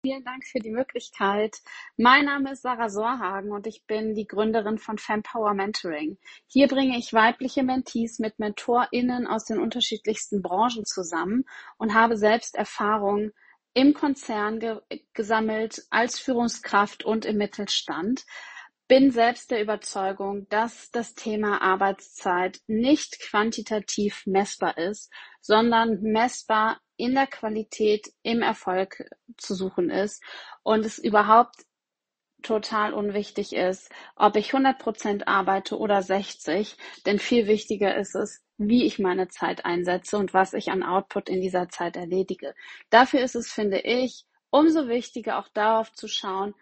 Vielen 0.04 0.24
Dank 0.24 0.44
für 0.44 0.58
die 0.58 0.72
Möglichkeit. 0.72 1.58
Mein 1.96 2.24
Name 2.24 2.50
ist 2.50 2.62
Sarah 2.62 2.88
Sorhagen 2.88 3.52
und 3.52 3.68
ich 3.68 3.86
bin 3.86 4.16
die 4.16 4.26
Gründerin 4.26 4.78
von 4.78 4.98
Fempower 4.98 5.54
Mentoring. 5.54 6.18
Hier 6.48 6.66
bringe 6.66 6.98
ich 6.98 7.12
weibliche 7.12 7.62
Mentees 7.62 8.18
mit 8.18 8.40
MentorInnen 8.40 9.28
aus 9.28 9.44
den 9.44 9.60
unterschiedlichsten 9.60 10.42
Branchen 10.42 10.84
zusammen 10.84 11.44
und 11.78 11.94
habe 11.94 12.16
selbst 12.16 12.56
Erfahrung 12.56 13.30
im 13.74 13.94
Konzern 13.94 14.58
ge 14.58 14.80
gesammelt, 15.12 15.86
als 15.90 16.18
Führungskraft 16.18 17.04
und 17.04 17.24
im 17.24 17.36
Mittelstand. 17.36 18.24
Bin 18.88 19.12
selbst 19.12 19.52
der 19.52 19.62
Überzeugung, 19.62 20.48
dass 20.48 20.90
das 20.90 21.14
Thema 21.14 21.62
Arbeitszeit 21.62 22.58
nicht 22.66 23.20
quantitativ 23.20 24.26
messbar 24.26 24.76
ist, 24.78 25.12
sondern 25.40 26.02
messbar 26.02 26.80
in 27.02 27.14
der 27.14 27.26
Qualität, 27.26 28.12
im 28.22 28.42
Erfolg 28.42 29.04
zu 29.36 29.54
suchen 29.56 29.90
ist 29.90 30.22
und 30.62 30.86
es 30.86 30.98
überhaupt 30.98 31.56
total 32.42 32.94
unwichtig 32.94 33.54
ist, 33.54 33.90
ob 34.14 34.36
ich 34.36 34.52
100 34.52 34.78
Prozent 34.78 35.28
arbeite 35.28 35.78
oder 35.78 36.02
60, 36.02 36.76
denn 37.04 37.18
viel 37.18 37.48
wichtiger 37.48 37.96
ist 37.96 38.14
es, 38.14 38.44
wie 38.56 38.84
ich 38.84 39.00
meine 39.00 39.28
Zeit 39.28 39.64
einsetze 39.64 40.16
und 40.16 40.32
was 40.32 40.52
ich 40.52 40.70
an 40.70 40.84
Output 40.84 41.28
in 41.28 41.40
dieser 41.40 41.68
Zeit 41.68 41.96
erledige. 41.96 42.54
Dafür 42.90 43.20
ist 43.20 43.34
es, 43.34 43.50
finde 43.50 43.80
ich, 43.80 44.24
umso 44.50 44.86
wichtiger 44.86 45.38
auch 45.38 45.48
darauf 45.48 45.92
zu 45.92 46.06
schauen, 46.06 46.54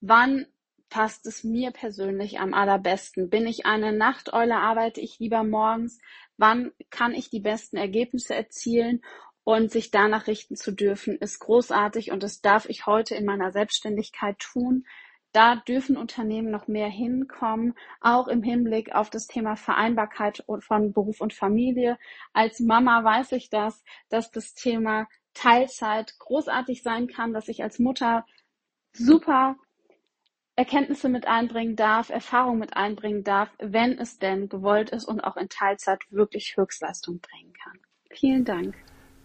wann 0.00 0.46
passt 0.88 1.26
es 1.26 1.44
mir 1.44 1.70
persönlich 1.72 2.38
am 2.38 2.54
allerbesten? 2.54 3.28
Bin 3.28 3.46
ich 3.46 3.66
eine 3.66 3.92
Nachteule, 3.92 4.56
arbeite 4.56 5.00
ich 5.00 5.18
lieber 5.18 5.44
morgens? 5.44 5.98
Wann 6.36 6.72
kann 6.90 7.14
ich 7.14 7.30
die 7.30 7.40
besten 7.40 7.76
Ergebnisse 7.76 8.34
erzielen? 8.34 9.02
Und 9.48 9.70
sich 9.70 9.92
danach 9.92 10.26
richten 10.26 10.56
zu 10.56 10.72
dürfen, 10.72 11.18
ist 11.18 11.38
großartig 11.38 12.10
und 12.10 12.24
das 12.24 12.40
darf 12.40 12.68
ich 12.68 12.84
heute 12.84 13.14
in 13.14 13.24
meiner 13.24 13.52
Selbstständigkeit 13.52 14.40
tun. 14.40 14.84
Da 15.30 15.54
dürfen 15.54 15.96
Unternehmen 15.96 16.50
noch 16.50 16.66
mehr 16.66 16.88
hinkommen, 16.88 17.74
auch 18.00 18.26
im 18.26 18.42
Hinblick 18.42 18.92
auf 18.92 19.08
das 19.08 19.28
Thema 19.28 19.54
Vereinbarkeit 19.54 20.42
von 20.58 20.92
Beruf 20.92 21.20
und 21.20 21.32
Familie. 21.32 21.96
Als 22.32 22.58
Mama 22.58 23.04
weiß 23.04 23.30
ich 23.32 23.48
das, 23.48 23.84
dass 24.08 24.32
das 24.32 24.54
Thema 24.54 25.06
Teilzeit 25.32 26.18
großartig 26.18 26.82
sein 26.82 27.06
kann, 27.06 27.32
dass 27.32 27.46
ich 27.46 27.62
als 27.62 27.78
Mutter 27.78 28.26
super 28.94 29.54
Erkenntnisse 30.56 31.08
mit 31.08 31.28
einbringen 31.28 31.76
darf, 31.76 32.10
Erfahrung 32.10 32.58
mit 32.58 32.76
einbringen 32.76 33.22
darf, 33.22 33.50
wenn 33.60 33.96
es 33.96 34.18
denn 34.18 34.48
gewollt 34.48 34.90
ist 34.90 35.04
und 35.04 35.20
auch 35.20 35.36
in 35.36 35.48
Teilzeit 35.48 36.00
wirklich 36.10 36.56
Höchstleistung 36.56 37.20
bringen 37.20 37.52
kann. 37.52 37.78
Vielen 38.10 38.44
Dank. 38.44 38.74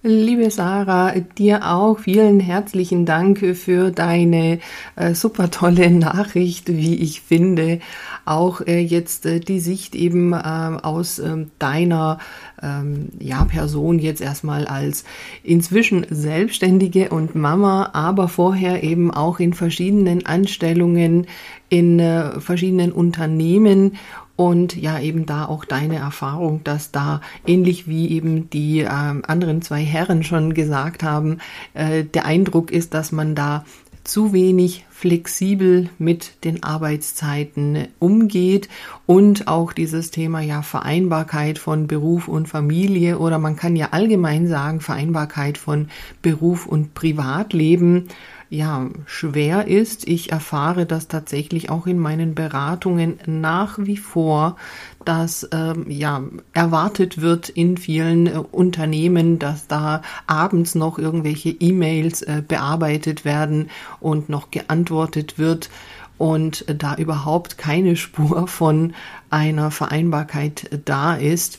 Liebe 0.03 0.49
Sarah, 0.49 1.13
dir 1.37 1.71
auch 1.71 1.99
vielen 1.99 2.39
herzlichen 2.39 3.05
Dank 3.05 3.37
für 3.55 3.91
deine 3.91 4.57
äh, 4.95 5.13
super 5.13 5.51
tolle 5.51 5.91
Nachricht, 5.91 6.69
wie 6.69 6.95
ich 6.95 7.21
finde. 7.21 7.79
Auch 8.25 8.61
äh, 8.61 8.79
jetzt 8.79 9.27
äh, 9.27 9.39
die 9.39 9.59
Sicht 9.59 9.93
eben 9.93 10.33
äh, 10.33 10.37
aus 10.37 11.19
ähm, 11.19 11.51
deiner 11.59 12.17
ähm, 12.63 13.09
ja, 13.19 13.45
Person 13.45 13.99
jetzt 13.99 14.21
erstmal 14.21 14.65
als 14.65 15.03
inzwischen 15.43 16.07
Selbstständige 16.09 17.09
und 17.09 17.35
Mama, 17.35 17.91
aber 17.93 18.27
vorher 18.27 18.83
eben 18.83 19.11
auch 19.11 19.39
in 19.39 19.53
verschiedenen 19.53 20.25
Anstellungen 20.25 21.27
in 21.69 21.99
äh, 21.99 22.41
verschiedenen 22.41 22.91
Unternehmen 22.91 23.97
und 24.35 24.75
ja 24.75 24.99
eben 24.99 25.25
da 25.25 25.45
auch 25.45 25.65
deine 25.65 25.97
Erfahrung, 25.97 26.63
dass 26.63 26.91
da 26.91 27.21
ähnlich 27.45 27.87
wie 27.87 28.09
eben 28.09 28.49
die 28.49 28.79
äh, 28.79 28.87
anderen 28.87 29.61
zwei 29.61 29.83
Herren 29.83 30.23
schon 30.23 30.53
gesagt 30.53 31.03
haben, 31.03 31.39
äh, 31.73 32.03
der 32.03 32.25
Eindruck 32.25 32.71
ist, 32.71 32.93
dass 32.93 33.11
man 33.11 33.35
da 33.35 33.65
zu 34.03 34.33
wenig 34.33 34.85
flexibel 34.89 35.89
mit 35.99 36.43
den 36.43 36.63
Arbeitszeiten 36.63 37.87
umgeht 37.99 38.67
und 39.05 39.47
auch 39.47 39.73
dieses 39.73 40.11
Thema 40.11 40.41
ja 40.41 40.61
Vereinbarkeit 40.61 41.59
von 41.59 41.87
Beruf 41.87 42.27
und 42.27 42.47
Familie 42.47 43.19
oder 43.19 43.37
man 43.37 43.55
kann 43.55 43.75
ja 43.75 43.89
allgemein 43.91 44.47
sagen 44.47 44.79
Vereinbarkeit 44.79 45.57
von 45.57 45.89
Beruf 46.21 46.65
und 46.65 46.93
Privatleben 46.93 48.07
ja, 48.51 48.89
schwer 49.05 49.67
ist. 49.67 50.05
Ich 50.09 50.33
erfahre 50.33 50.85
das 50.85 51.07
tatsächlich 51.07 51.69
auch 51.69 51.87
in 51.87 51.97
meinen 51.97 52.35
Beratungen 52.35 53.17
nach 53.25 53.77
wie 53.79 53.95
vor, 53.95 54.57
dass 55.05 55.47
ähm, 55.53 55.85
ja 55.89 56.21
erwartet 56.51 57.21
wird 57.21 57.47
in 57.47 57.77
vielen 57.77 58.27
äh, 58.27 58.31
Unternehmen, 58.51 59.39
dass 59.39 59.67
da 59.67 60.01
abends 60.27 60.75
noch 60.75 60.99
irgendwelche 60.99 61.49
E-Mails 61.49 62.23
äh, 62.23 62.43
bearbeitet 62.45 63.23
werden 63.23 63.69
und 64.01 64.27
noch 64.27 64.51
geantwortet 64.51 65.39
wird 65.39 65.69
und 66.17 66.67
äh, 66.67 66.75
da 66.75 66.95
überhaupt 66.95 67.57
keine 67.57 67.95
Spur 67.95 68.49
von 68.49 68.93
einer 69.29 69.71
Vereinbarkeit 69.71 70.81
da 70.83 71.15
ist 71.15 71.57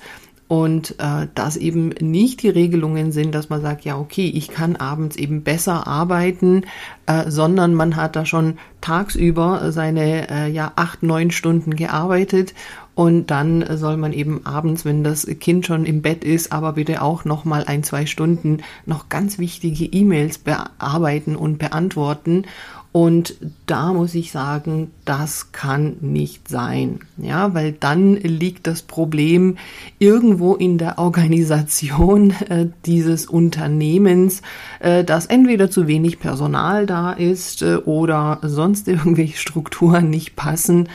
und 0.53 0.97
äh, 0.99 1.29
dass 1.35 1.57
eben 1.57 1.95
nicht 2.01 2.43
die 2.43 2.51
Regelungen 2.51 3.11
sind, 3.11 3.35
dass 3.35 3.49
man 3.49 3.63
sagt, 3.63 3.87
ja, 3.87 3.97
okay, 3.97 4.31
ich 4.35 4.49
kann 4.49 4.77
abends 4.77 5.17
eben 5.17 5.45
besser 5.45 5.87
arbeiten, 5.87 6.67
äh, 7.07 7.31
sondern 7.31 7.73
man 7.73 7.97
hat 7.97 8.17
da 8.17 8.27
schon 8.27 8.59
tagsüber 8.83 9.73
seine 9.73 10.29
äh, 10.29 10.51
ja 10.51 10.73
acht, 10.77 11.03
neun 11.03 11.31
Stunden 11.31 11.75
gearbeitet. 11.75 12.53
Und 12.95 13.31
dann 13.31 13.65
soll 13.79 13.97
man 13.97 14.13
eben 14.13 14.45
abends, 14.45 14.85
wenn 14.85 15.03
das 15.03 15.27
Kind 15.41 15.65
schon 15.65 15.87
im 15.87 16.03
Bett 16.03 16.23
ist, 16.23 16.53
aber 16.53 16.75
bitte 16.75 17.01
auch 17.01 17.25
noch 17.25 17.47
mal 17.47 17.65
ein, 17.65 17.83
zwei 17.83 18.05
Stunden 18.05 18.59
noch 18.85 19.09
ganz 19.09 19.39
wichtige 19.39 19.87
E-Mails 19.87 20.37
bearbeiten 20.37 21.35
und 21.35 21.57
beantworten 21.57 22.45
und 22.93 23.37
da 23.65 23.95
muss 23.95 24.15
ich 24.15 24.33
sagen, 24.33 24.91
das 25.07 25.51
kann 25.53 25.97
nicht 26.03 26.49
sein. 26.49 27.01
Ja, 27.17 27.55
weil 27.55 27.73
dann 27.73 28.17
liegt 28.17 28.67
das 28.67 28.83
Problem 28.83 29.57
irgendwo 29.99 30.55
in 30.55 30.77
der 30.77 30.99
Organisation 30.99 32.35
äh, 32.51 32.67
dieses 32.85 33.27
Unternehmens, 33.27 34.43
äh, 34.81 35.05
dass 35.05 35.25
entweder 35.25 35.71
zu 35.71 35.87
wenig 35.87 36.21
Personal 36.21 36.85
da 36.85 37.13
ist 37.13 37.63
äh, 37.63 37.77
oder 37.77 38.41
sonst 38.43 38.89
irgendwelche 38.89 39.39
Strukturen 39.39 40.11
nicht 40.11 40.37
passen. 40.37 40.91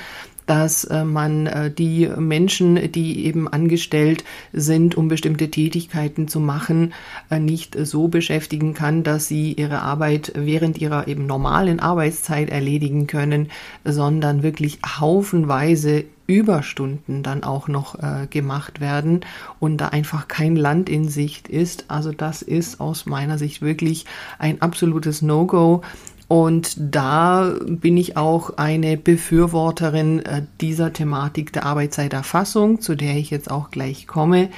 Dass 0.47 0.85
äh, 0.85 1.03
man 1.03 1.45
äh, 1.45 1.69
die 1.69 2.07
Menschen, 2.17 2.91
die 2.91 3.25
eben 3.25 3.47
angestellt 3.47 4.23
sind, 4.53 4.95
um 4.95 5.07
bestimmte 5.07 5.51
Tätigkeiten 5.51 6.27
zu 6.27 6.39
machen, 6.39 6.93
äh, 7.29 7.39
nicht 7.39 7.77
so 7.79 8.07
beschäftigen 8.07 8.73
kann, 8.73 9.03
dass 9.03 9.27
sie 9.27 9.53
ihre 9.53 9.81
Arbeit 9.81 10.31
während 10.35 10.79
ihrer 10.79 11.07
eben 11.07 11.27
normalen 11.27 11.79
Arbeitszeit 11.79 12.49
erledigen 12.49 13.05
können, 13.05 13.49
sondern 13.83 14.41
wirklich 14.41 14.79
haufenweise 14.83 16.05
Überstunden 16.27 17.23
dann 17.23 17.43
auch 17.43 17.69
noch 17.69 17.95
äh, 17.95 18.27
gemacht 18.29 18.81
werden 18.81 19.21
und 19.59 19.77
da 19.77 19.87
einfach 19.87 20.27
kein 20.27 20.57
Land 20.57 20.89
in 20.89 21.07
Sicht 21.07 21.47
ist. 21.47 21.85
Also 21.87 22.11
das 22.11 22.41
ist 22.41 22.81
aus 22.81 23.05
meiner 23.05 23.37
Sicht 23.37 23.61
wirklich 23.61 24.05
ein 24.37 24.61
absolutes 24.61 25.21
No-Go. 25.21 25.83
Und 26.27 26.75
da 26.77 27.55
bin 27.65 27.95
ich 27.95 28.17
auch 28.17 28.57
eine 28.57 28.97
Befürworterin 28.97 30.19
äh, 30.19 30.41
dieser 30.59 30.91
Thematik 30.91 31.53
der 31.53 31.65
Arbeitszeiterfassung, 31.65 32.81
zu 32.81 32.95
der 32.95 33.15
ich 33.15 33.29
jetzt 33.29 33.49
auch 33.49 33.71
gleich 33.71 34.07
komme. 34.07 34.49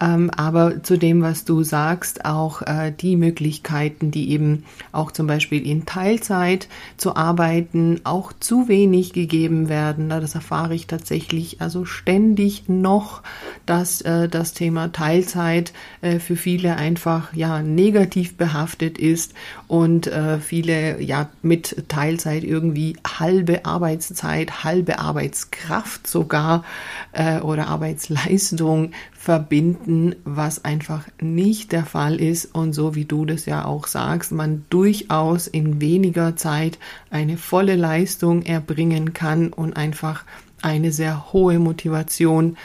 Ähm, 0.00 0.30
aber 0.30 0.82
zu 0.82 0.96
dem, 0.96 1.22
was 1.22 1.44
du 1.44 1.62
sagst, 1.62 2.24
auch 2.24 2.62
äh, 2.62 2.92
die 2.98 3.16
Möglichkeiten, 3.16 4.10
die 4.10 4.30
eben 4.30 4.64
auch 4.92 5.12
zum 5.12 5.26
Beispiel 5.26 5.66
in 5.66 5.84
Teilzeit 5.84 6.68
zu 6.96 7.16
arbeiten, 7.16 8.00
auch 8.04 8.32
zu 8.38 8.68
wenig 8.68 9.12
gegeben 9.12 9.68
werden. 9.68 10.08
Das 10.08 10.34
erfahre 10.34 10.74
ich 10.74 10.86
tatsächlich 10.86 11.60
also 11.60 11.84
ständig 11.84 12.68
noch, 12.68 13.22
dass 13.66 14.00
äh, 14.00 14.28
das 14.28 14.54
Thema 14.54 14.90
Teilzeit 14.90 15.72
äh, 16.00 16.18
für 16.18 16.36
viele 16.36 16.76
einfach 16.76 17.34
ja 17.34 17.60
negativ 17.62 18.36
behaftet 18.36 18.98
ist 18.98 19.34
und 19.68 20.06
äh, 20.06 20.38
viele 20.38 21.00
ja 21.02 21.28
mit 21.42 21.88
Teilzeit 21.88 22.44
irgendwie 22.44 22.96
halbe 23.18 23.66
Arbeitszeit, 23.66 24.64
halbe 24.64 24.98
Arbeitskraft 24.98 26.06
sogar 26.06 26.64
äh, 27.12 27.40
oder 27.40 27.68
Arbeitsleistung 27.68 28.92
verbinden, 29.20 29.89
was 30.24 30.64
einfach 30.64 31.06
nicht 31.20 31.72
der 31.72 31.84
Fall 31.84 32.20
ist 32.20 32.54
und 32.54 32.72
so 32.72 32.94
wie 32.94 33.04
du 33.04 33.24
das 33.24 33.46
ja 33.46 33.64
auch 33.64 33.86
sagst, 33.86 34.32
man 34.32 34.64
durchaus 34.70 35.46
in 35.46 35.80
weniger 35.80 36.36
Zeit 36.36 36.78
eine 37.10 37.36
volle 37.36 37.76
Leistung 37.76 38.42
erbringen 38.42 39.12
kann 39.12 39.52
und 39.52 39.76
einfach 39.76 40.24
eine 40.62 40.92
sehr 40.92 41.32
hohe 41.32 41.58
Motivation 41.58 42.56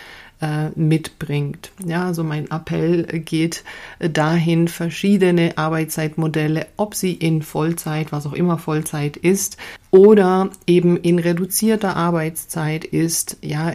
äh, 0.41 0.69
mitbringt. 0.75 1.71
Ja, 1.85 2.05
also 2.05 2.23
mein 2.23 2.51
Appell 2.51 3.03
geht 3.19 3.63
dahin, 3.99 4.67
verschiedene 4.67 5.57
Arbeitszeitmodelle, 5.57 6.67
ob 6.77 6.93
sie 6.93 7.13
in 7.13 7.41
Vollzeit, 7.41 8.11
was 8.11 8.25
auch 8.25 8.33
immer 8.33 8.57
Vollzeit 8.57 9.17
ist, 9.17 9.57
oder 9.91 10.49
eben 10.67 10.97
in 10.97 11.19
reduzierter 11.19 11.95
Arbeitszeit 11.95 12.83
ist, 12.83 13.37
ja, 13.41 13.73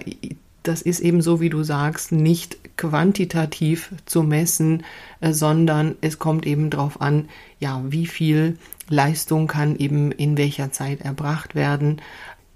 das 0.62 0.82
ist 0.82 1.00
eben 1.00 1.22
so, 1.22 1.40
wie 1.40 1.50
du 1.50 1.62
sagst, 1.62 2.12
nicht 2.12 2.76
quantitativ 2.76 3.92
zu 4.06 4.22
messen, 4.22 4.84
äh, 5.20 5.32
sondern 5.32 5.96
es 6.00 6.18
kommt 6.18 6.46
eben 6.46 6.70
darauf 6.70 7.00
an, 7.00 7.28
ja, 7.58 7.82
wie 7.86 8.06
viel 8.06 8.58
Leistung 8.88 9.46
kann 9.46 9.76
eben 9.76 10.12
in 10.12 10.36
welcher 10.36 10.72
Zeit 10.72 11.02
erbracht 11.02 11.54
werden. 11.54 12.00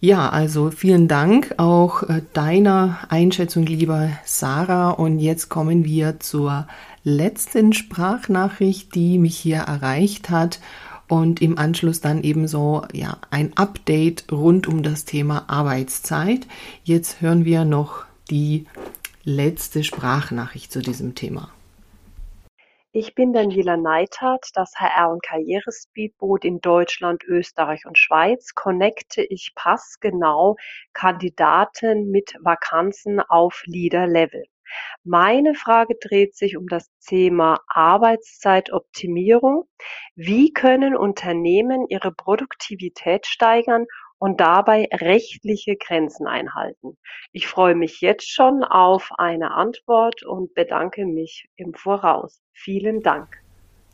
Ja, 0.00 0.28
also 0.28 0.70
vielen 0.70 1.08
Dank 1.08 1.54
auch 1.56 2.02
äh, 2.02 2.20
deiner 2.34 2.98
Einschätzung, 3.08 3.64
lieber 3.64 4.10
Sarah. 4.24 4.90
Und 4.90 5.18
jetzt 5.18 5.48
kommen 5.48 5.84
wir 5.84 6.20
zur 6.20 6.66
letzten 7.04 7.72
Sprachnachricht, 7.72 8.94
die 8.94 9.18
mich 9.18 9.36
hier 9.36 9.58
erreicht 9.58 10.28
hat 10.28 10.60
und 11.14 11.40
im 11.40 11.58
Anschluss 11.58 12.00
dann 12.00 12.24
ebenso 12.24 12.82
ja 12.92 13.18
ein 13.30 13.56
Update 13.56 14.32
rund 14.32 14.66
um 14.66 14.82
das 14.82 15.04
Thema 15.04 15.44
Arbeitszeit. 15.48 16.48
Jetzt 16.82 17.20
hören 17.20 17.44
wir 17.44 17.64
noch 17.64 18.04
die 18.30 18.66
letzte 19.22 19.84
Sprachnachricht 19.84 20.72
zu 20.72 20.80
diesem 20.80 21.14
Thema. 21.14 21.50
Ich 22.90 23.14
bin 23.14 23.32
Daniela 23.32 23.76
Neithardt, 23.76 24.50
das 24.54 24.72
HR- 24.74 25.12
und 25.12 25.22
Karrierespeedboot 25.22 26.44
in 26.44 26.60
Deutschland, 26.60 27.22
Österreich 27.22 27.86
und 27.86 27.96
Schweiz. 27.96 28.56
Connecte 28.56 29.22
ich 29.22 29.52
passgenau 29.54 30.56
Kandidaten 30.94 32.10
mit 32.10 32.34
Vakanzen 32.40 33.20
auf 33.20 33.62
Leader-Level. 33.66 34.46
Meine 35.04 35.54
Frage 35.54 35.96
dreht 36.00 36.34
sich 36.34 36.56
um 36.56 36.66
das 36.66 36.90
Thema 37.00 37.60
Arbeitszeitoptimierung. 37.68 39.68
Wie 40.14 40.52
können 40.52 40.96
Unternehmen 40.96 41.86
ihre 41.88 42.12
Produktivität 42.12 43.26
steigern 43.26 43.86
und 44.18 44.40
dabei 44.40 44.88
rechtliche 44.92 45.76
Grenzen 45.76 46.26
einhalten? 46.26 46.96
Ich 47.32 47.46
freue 47.46 47.74
mich 47.74 48.00
jetzt 48.00 48.30
schon 48.30 48.64
auf 48.64 49.10
eine 49.18 49.52
Antwort 49.52 50.24
und 50.24 50.54
bedanke 50.54 51.04
mich 51.04 51.48
im 51.56 51.74
Voraus. 51.74 52.42
Vielen 52.52 53.00
Dank. 53.00 53.43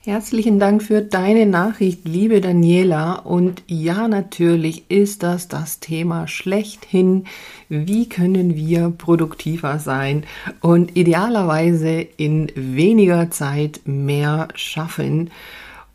Herzlichen 0.02 0.58
Dank 0.58 0.82
für 0.82 1.02
deine 1.02 1.44
Nachricht, 1.44 2.08
liebe 2.08 2.40
Daniela. 2.40 3.16
Und 3.16 3.62
ja, 3.66 4.08
natürlich 4.08 4.90
ist 4.90 5.22
das 5.22 5.46
das 5.46 5.78
Thema 5.78 6.26
schlechthin. 6.26 7.26
Wie 7.68 8.08
können 8.08 8.56
wir 8.56 8.88
produktiver 8.96 9.78
sein 9.78 10.24
und 10.62 10.96
idealerweise 10.96 12.00
in 12.16 12.50
weniger 12.54 13.30
Zeit 13.30 13.82
mehr 13.84 14.48
schaffen? 14.54 15.30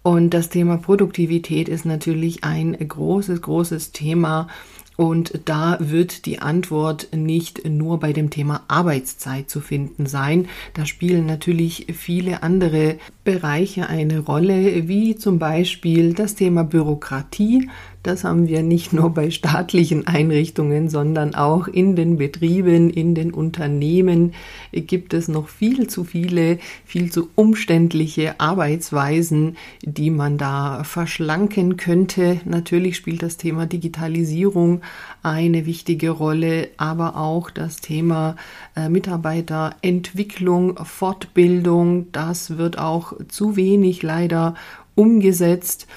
Und 0.03 0.35
das 0.35 0.49
Thema 0.49 0.77
Produktivität 0.77 1.67
ist 1.67 1.87
natürlich 1.87 2.43
ein 2.43 2.77
großes, 2.77 3.41
großes 3.41 3.91
Thema 3.91 4.49
und 4.97 5.41
da 5.45 5.77
wird 5.79 6.25
die 6.25 6.39
Antwort 6.39 7.09
nicht 7.13 7.67
nur 7.67 7.99
bei 7.99 8.13
dem 8.13 8.29
Thema 8.29 8.63
Arbeitszeit 8.67 9.49
zu 9.49 9.59
finden 9.59 10.05
sein. 10.05 10.47
Da 10.73 10.85
spielen 10.85 11.25
natürlich 11.25 11.87
viele 11.93 12.43
andere 12.43 12.97
Bereiche 13.23 13.87
eine 13.87 14.19
Rolle, 14.19 14.87
wie 14.87 15.15
zum 15.15 15.39
Beispiel 15.39 16.13
das 16.13 16.35
Thema 16.35 16.63
Bürokratie. 16.63 17.69
Das 18.05 18.23
haben 18.23 18.47
wir 18.47 18.61
nicht 18.61 18.93
nur 18.93 19.09
bei 19.09 19.31
staatlichen 19.31 20.05
Einrichtungen, 20.05 20.89
sondern 20.89 21.33
auch 21.33 21.67
in 21.67 21.95
den 21.95 22.17
Betrieben, 22.17 22.91
in 22.91 23.15
den 23.15 23.33
Unternehmen 23.33 24.35
gibt 24.71 25.15
es 25.15 25.27
noch 25.27 25.47
viel 25.47 25.87
zu 25.87 26.03
viele, 26.03 26.59
viel 26.85 27.11
zu 27.11 27.29
umständliche 27.33 28.39
Arbeitsweisen, 28.39 29.57
die 29.81 30.11
man 30.11 30.37
da 30.37 30.83
verschlanken 30.83 31.77
könnte. 31.77 32.41
Natürlich 32.45 32.95
spielt 32.95 33.23
das 33.23 33.37
Thema 33.37 33.65
Digitalisierung 33.65 34.81
eine 35.23 35.65
wichtige 35.65 36.11
Rolle, 36.11 36.69
aber 36.77 37.17
auch 37.17 37.49
das 37.49 37.77
Thema 37.77 38.35
äh, 38.75 38.87
Mitarbeiterentwicklung, 38.87 40.77
Fortbildung, 40.85 42.11
das 42.11 42.59
wird 42.59 42.77
auch 42.77 43.13
zu 43.29 43.55
wenig 43.55 44.03
leider 44.03 44.53
umgesetzt. 44.93 45.87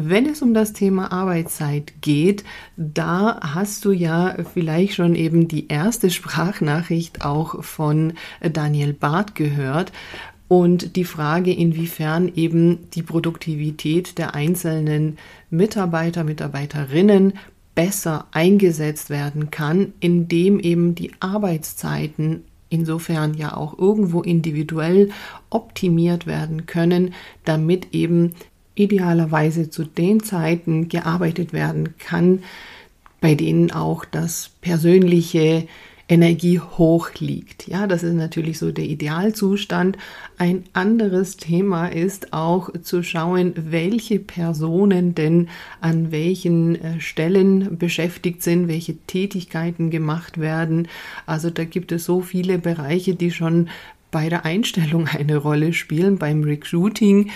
Wenn 0.00 0.26
es 0.26 0.42
um 0.42 0.54
das 0.54 0.74
Thema 0.74 1.10
Arbeitszeit 1.10 1.92
geht, 2.02 2.44
da 2.76 3.40
hast 3.42 3.84
du 3.84 3.90
ja 3.90 4.36
vielleicht 4.54 4.94
schon 4.94 5.16
eben 5.16 5.48
die 5.48 5.66
erste 5.66 6.08
Sprachnachricht 6.12 7.24
auch 7.24 7.64
von 7.64 8.12
Daniel 8.40 8.92
Barth 8.92 9.34
gehört. 9.34 9.90
Und 10.46 10.94
die 10.94 11.04
Frage, 11.04 11.52
inwiefern 11.52 12.30
eben 12.36 12.88
die 12.94 13.02
Produktivität 13.02 14.18
der 14.18 14.36
einzelnen 14.36 15.18
Mitarbeiter, 15.50 16.22
Mitarbeiterinnen 16.22 17.32
besser 17.74 18.28
eingesetzt 18.30 19.10
werden 19.10 19.50
kann, 19.50 19.94
indem 19.98 20.60
eben 20.60 20.94
die 20.94 21.10
Arbeitszeiten 21.18 22.44
insofern 22.68 23.34
ja 23.34 23.56
auch 23.56 23.76
irgendwo 23.76 24.22
individuell 24.22 25.10
optimiert 25.50 26.28
werden 26.28 26.66
können, 26.66 27.14
damit 27.44 27.92
eben 27.92 28.34
idealerweise 28.78 29.70
zu 29.70 29.84
den 29.84 30.22
Zeiten 30.22 30.88
gearbeitet 30.88 31.52
werden 31.52 31.94
kann, 31.98 32.42
bei 33.20 33.34
denen 33.34 33.72
auch 33.72 34.04
das 34.04 34.50
persönliche 34.60 35.66
Energie 36.08 36.58
hoch 36.58 37.10
liegt. 37.18 37.68
Ja, 37.68 37.86
das 37.86 38.02
ist 38.02 38.14
natürlich 38.14 38.58
so 38.58 38.72
der 38.72 38.86
Idealzustand. 38.86 39.98
Ein 40.38 40.64
anderes 40.72 41.36
Thema 41.36 41.88
ist 41.88 42.32
auch 42.32 42.70
zu 42.80 43.02
schauen, 43.02 43.52
welche 43.56 44.18
Personen 44.18 45.14
denn 45.14 45.48
an 45.82 46.10
welchen 46.10 46.76
äh, 46.76 47.00
Stellen 47.00 47.76
beschäftigt 47.76 48.42
sind, 48.42 48.68
welche 48.68 48.96
Tätigkeiten 49.06 49.90
gemacht 49.90 50.38
werden. 50.38 50.88
Also 51.26 51.50
da 51.50 51.64
gibt 51.64 51.92
es 51.92 52.04
so 52.04 52.22
viele 52.22 52.58
Bereiche, 52.58 53.14
die 53.14 53.30
schon 53.30 53.68
bei 54.10 54.30
der 54.30 54.46
Einstellung 54.46 55.08
eine 55.12 55.36
Rolle 55.36 55.74
spielen, 55.74 56.16
beim 56.16 56.42
Recruiting 56.42 57.30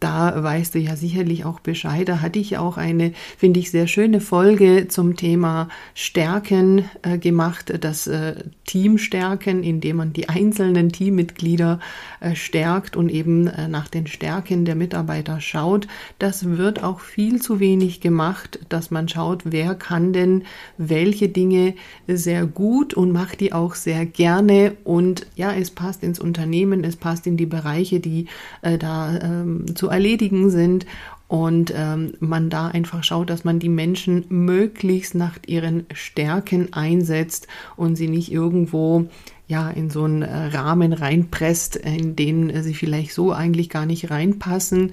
da 0.00 0.42
weißt 0.42 0.74
du 0.74 0.78
ja 0.78 0.96
sicherlich 0.96 1.44
auch 1.44 1.60
Bescheid. 1.60 2.08
Da 2.08 2.20
hatte 2.20 2.38
ich 2.38 2.56
auch 2.56 2.76
eine, 2.76 3.12
finde 3.36 3.60
ich, 3.60 3.70
sehr 3.70 3.86
schöne 3.86 4.20
Folge 4.20 4.86
zum 4.88 5.16
Thema 5.16 5.68
Stärken 5.94 6.84
äh, 7.02 7.18
gemacht, 7.18 7.72
das 7.80 8.06
äh, 8.06 8.44
Team 8.64 8.98
stärken, 8.98 9.62
indem 9.62 9.96
man 9.96 10.12
die 10.12 10.28
einzelnen 10.28 10.90
Teammitglieder 10.90 11.80
äh, 12.20 12.34
stärkt 12.34 12.96
und 12.96 13.08
eben 13.08 13.48
äh, 13.48 13.66
nach 13.66 13.88
den 13.88 14.06
Stärken 14.06 14.64
der 14.64 14.76
Mitarbeiter 14.76 15.40
schaut. 15.40 15.88
Das 16.18 16.44
wird 16.56 16.82
auch 16.82 17.00
viel 17.00 17.42
zu 17.42 17.58
wenig 17.58 18.00
gemacht, 18.00 18.60
dass 18.68 18.90
man 18.90 19.08
schaut, 19.08 19.42
wer 19.44 19.74
kann 19.74 20.12
denn 20.12 20.44
welche 20.76 21.28
Dinge 21.28 21.74
sehr 22.06 22.46
gut 22.46 22.94
und 22.94 23.12
macht 23.12 23.40
die 23.40 23.52
auch 23.52 23.74
sehr 23.74 24.06
gerne 24.06 24.76
und 24.84 25.26
ja, 25.34 25.52
es 25.52 25.70
passt 25.70 26.02
ins 26.02 26.20
Unternehmen, 26.20 26.84
es 26.84 26.96
passt 26.96 27.26
in 27.26 27.36
die 27.36 27.46
Bereiche, 27.46 28.00
die 28.00 28.26
äh, 28.62 28.78
da 28.78 29.18
ähm, 29.18 29.74
zu 29.74 29.87
erledigen 29.88 30.50
sind 30.50 30.86
und 31.28 31.72
ähm, 31.76 32.14
man 32.20 32.48
da 32.48 32.68
einfach 32.68 33.04
schaut, 33.04 33.28
dass 33.28 33.44
man 33.44 33.58
die 33.58 33.68
Menschen 33.68 34.24
möglichst 34.28 35.14
nach 35.14 35.38
ihren 35.46 35.86
Stärken 35.92 36.72
einsetzt 36.72 37.48
und 37.76 37.96
sie 37.96 38.08
nicht 38.08 38.32
irgendwo 38.32 39.06
ja 39.46 39.70
in 39.70 39.90
so 39.90 40.04
einen 40.04 40.22
äh, 40.22 40.46
Rahmen 40.46 40.92
reinpresst, 40.92 41.76
in 41.76 42.16
den 42.16 42.62
sie 42.62 42.74
vielleicht 42.74 43.12
so 43.12 43.32
eigentlich 43.32 43.68
gar 43.68 43.86
nicht 43.86 44.10
reinpassen 44.10 44.92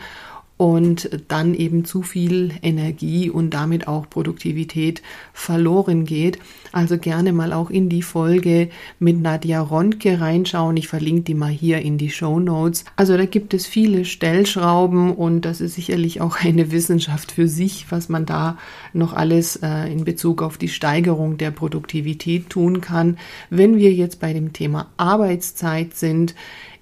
und 0.57 1.09
dann 1.27 1.53
eben 1.53 1.83
zu 1.83 2.01
viel 2.01 2.53
Energie 2.61 3.29
und 3.29 3.49
damit 3.49 3.87
auch 3.87 4.09
Produktivität 4.09 5.01
verloren 5.33 6.05
geht. 6.05 6.39
Also 6.71 6.97
gerne 6.97 7.33
mal 7.33 7.51
auch 7.51 7.69
in 7.69 7.89
die 7.89 8.01
Folge 8.01 8.69
mit 8.99 9.19
Nadja 9.19 9.59
Rondke 9.59 10.21
reinschauen. 10.21 10.77
Ich 10.77 10.87
verlinke 10.87 11.23
die 11.23 11.33
mal 11.33 11.51
hier 11.51 11.81
in 11.81 11.97
die 11.97 12.09
Show 12.09 12.39
Notes. 12.39 12.85
Also 12.95 13.17
da 13.17 13.25
gibt 13.25 13.53
es 13.53 13.65
viele 13.65 14.05
Stellschrauben 14.05 15.13
und 15.13 15.41
das 15.41 15.59
ist 15.59 15.75
sicherlich 15.75 16.21
auch 16.21 16.37
eine 16.41 16.71
Wissenschaft 16.71 17.33
für 17.33 17.49
sich, 17.49 17.87
was 17.89 18.07
man 18.07 18.25
da 18.25 18.57
noch 18.93 19.11
alles 19.11 19.57
äh, 19.57 19.91
in 19.91 20.05
Bezug 20.05 20.41
auf 20.41 20.57
die 20.57 20.69
Steigerung 20.69 21.37
der 21.37 21.51
Produktivität 21.51 22.49
tun 22.49 22.79
kann. 22.79 23.17
Wenn 23.49 23.77
wir 23.77 23.93
jetzt 23.93 24.21
bei 24.21 24.31
dem 24.31 24.53
Thema 24.53 24.87
Arbeitszeit 24.95 25.95
sind, 25.95 26.33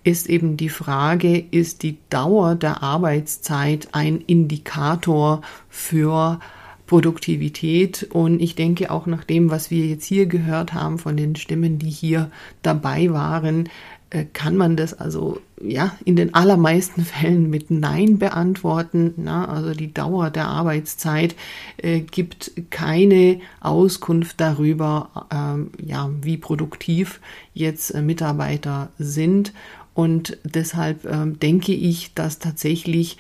ist 0.03 0.29
eben 0.29 0.57
die 0.57 0.69
Frage, 0.69 1.37
ist 1.39 1.83
die 1.83 1.97
Dauer 2.09 2.55
der 2.55 2.83
Arbeitszeit 2.83 3.89
ein 3.93 4.21
Indikator 4.21 5.41
für 5.69 6.39
Produktivität. 6.87 8.07
Und 8.11 8.41
ich 8.41 8.55
denke 8.55 8.91
auch 8.91 9.05
nach 9.05 9.23
dem, 9.23 9.49
was 9.49 9.71
wir 9.71 9.85
jetzt 9.85 10.05
hier 10.05 10.25
gehört 10.25 10.73
haben 10.73 10.99
von 10.99 11.15
den 11.15 11.35
Stimmen, 11.35 11.79
die 11.79 11.89
hier 11.89 12.29
dabei 12.61 13.11
waren, 13.11 13.69
äh, 14.13 14.25
kann 14.31 14.55
man 14.55 14.77
das 14.77 14.93
also 14.93 15.41
ja 15.59 15.95
in 16.05 16.15
den 16.15 16.33
allermeisten 16.35 17.03
Fällen 17.05 17.49
mit 17.49 17.71
Nein 17.71 18.19
beantworten. 18.19 19.13
Na, 19.17 19.47
also 19.47 19.73
die 19.73 19.93
Dauer 19.93 20.29
der 20.29 20.47
Arbeitszeit 20.47 21.35
äh, 21.77 22.01
gibt 22.01 22.51
keine 22.69 23.39
Auskunft 23.59 24.39
darüber, 24.39 25.27
ähm, 25.31 25.71
ja, 25.83 26.09
wie 26.21 26.37
produktiv 26.37 27.21
jetzt 27.53 27.89
äh, 27.91 28.01
Mitarbeiter 28.01 28.89
sind. 28.99 29.53
Und 29.93 30.37
deshalb 30.43 31.05
ähm, 31.05 31.39
denke 31.39 31.73
ich, 31.73 32.13
dass 32.13 32.39
tatsächlich 32.39 33.17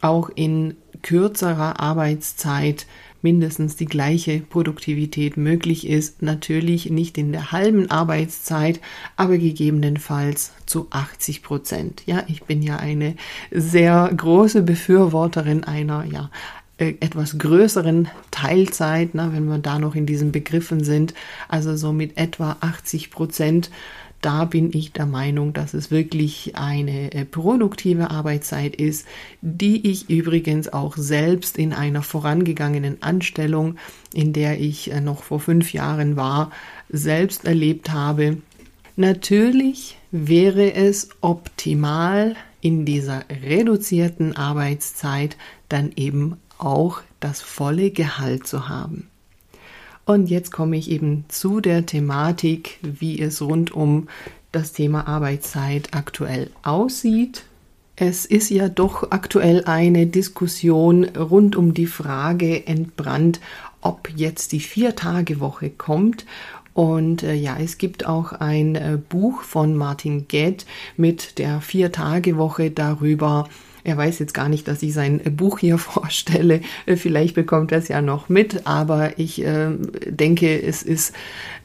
auch 0.00 0.30
in 0.34 0.76
kürzerer 1.02 1.80
Arbeitszeit 1.80 2.86
mindestens 3.24 3.76
die 3.76 3.86
gleiche 3.86 4.40
Produktivität 4.40 5.38
möglich 5.38 5.88
ist. 5.88 6.20
Natürlich 6.20 6.90
nicht 6.90 7.16
in 7.16 7.32
der 7.32 7.52
halben 7.52 7.90
Arbeitszeit, 7.90 8.80
aber 9.16 9.38
gegebenenfalls 9.38 10.52
zu 10.66 10.88
80 10.90 11.42
Prozent. 11.42 12.02
Ja, 12.04 12.22
ich 12.28 12.44
bin 12.44 12.62
ja 12.62 12.76
eine 12.76 13.16
sehr 13.50 14.10
große 14.14 14.62
Befürworterin 14.62 15.64
einer, 15.64 16.04
ja, 16.04 16.30
äh, 16.76 16.94
etwas 17.00 17.38
größeren 17.38 18.08
Teilzeit, 18.30 19.10
na, 19.14 19.32
wenn 19.32 19.46
wir 19.46 19.58
da 19.58 19.78
noch 19.78 19.94
in 19.94 20.06
diesen 20.06 20.32
Begriffen 20.32 20.84
sind, 20.84 21.14
also 21.48 21.76
so 21.76 21.92
mit 21.92 22.18
etwa 22.18 22.56
80 22.60 23.10
Prozent 23.10 23.70
da 24.24 24.46
bin 24.46 24.72
ich 24.72 24.92
der 24.92 25.04
Meinung, 25.04 25.52
dass 25.52 25.74
es 25.74 25.90
wirklich 25.90 26.56
eine 26.56 27.12
äh, 27.12 27.26
produktive 27.26 28.10
Arbeitszeit 28.10 28.74
ist, 28.74 29.06
die 29.42 29.90
ich 29.90 30.08
übrigens 30.08 30.72
auch 30.72 30.96
selbst 30.96 31.58
in 31.58 31.74
einer 31.74 32.02
vorangegangenen 32.02 33.02
Anstellung, 33.02 33.76
in 34.14 34.32
der 34.32 34.58
ich 34.58 34.90
äh, 34.90 35.02
noch 35.02 35.24
vor 35.24 35.40
fünf 35.40 35.74
Jahren 35.74 36.16
war, 36.16 36.50
selbst 36.88 37.44
erlebt 37.44 37.90
habe. 37.90 38.38
Natürlich 38.96 39.98
wäre 40.10 40.72
es 40.72 41.10
optimal, 41.20 42.34
in 42.62 42.86
dieser 42.86 43.24
reduzierten 43.28 44.34
Arbeitszeit 44.34 45.36
dann 45.68 45.92
eben 45.96 46.38
auch 46.56 47.02
das 47.20 47.42
volle 47.42 47.90
Gehalt 47.90 48.46
zu 48.46 48.70
haben. 48.70 49.10
Und 50.04 50.28
jetzt 50.28 50.52
komme 50.52 50.76
ich 50.76 50.90
eben 50.90 51.24
zu 51.28 51.60
der 51.60 51.86
Thematik, 51.86 52.78
wie 52.82 53.20
es 53.20 53.40
rund 53.40 53.72
um 53.72 54.08
das 54.52 54.72
Thema 54.72 55.08
Arbeitszeit 55.08 55.88
aktuell 55.92 56.50
aussieht. 56.62 57.44
Es 57.96 58.26
ist 58.26 58.50
ja 58.50 58.68
doch 58.68 59.10
aktuell 59.12 59.64
eine 59.64 60.06
Diskussion 60.06 61.04
rund 61.04 61.56
um 61.56 61.74
die 61.74 61.86
Frage 61.86 62.66
entbrannt, 62.66 63.40
ob 63.80 64.10
jetzt 64.14 64.52
die 64.52 64.60
Vier-Tage-Woche 64.60 65.70
kommt 65.70 66.26
und 66.74 67.22
äh, 67.22 67.34
ja, 67.34 67.56
es 67.58 67.78
gibt 67.78 68.04
auch 68.04 68.32
ein 68.32 68.74
äh, 68.74 68.98
Buch 69.08 69.42
von 69.42 69.76
Martin 69.76 70.26
Gett 70.26 70.66
mit 70.96 71.38
der 71.38 71.60
Vier-Tage-Woche 71.60 72.72
darüber, 72.72 73.48
er 73.84 73.98
weiß 73.98 74.18
jetzt 74.18 74.34
gar 74.34 74.48
nicht, 74.48 74.66
dass 74.66 74.82
ich 74.82 74.94
sein 74.94 75.20
Buch 75.36 75.58
hier 75.58 75.78
vorstelle. 75.78 76.62
Vielleicht 76.96 77.34
bekommt 77.34 77.70
er 77.70 77.78
es 77.78 77.88
ja 77.88 78.02
noch 78.02 78.28
mit, 78.28 78.66
aber 78.66 79.18
ich 79.18 79.44
äh, 79.44 79.70
denke, 80.06 80.60
es 80.60 80.82
ist 80.82 81.14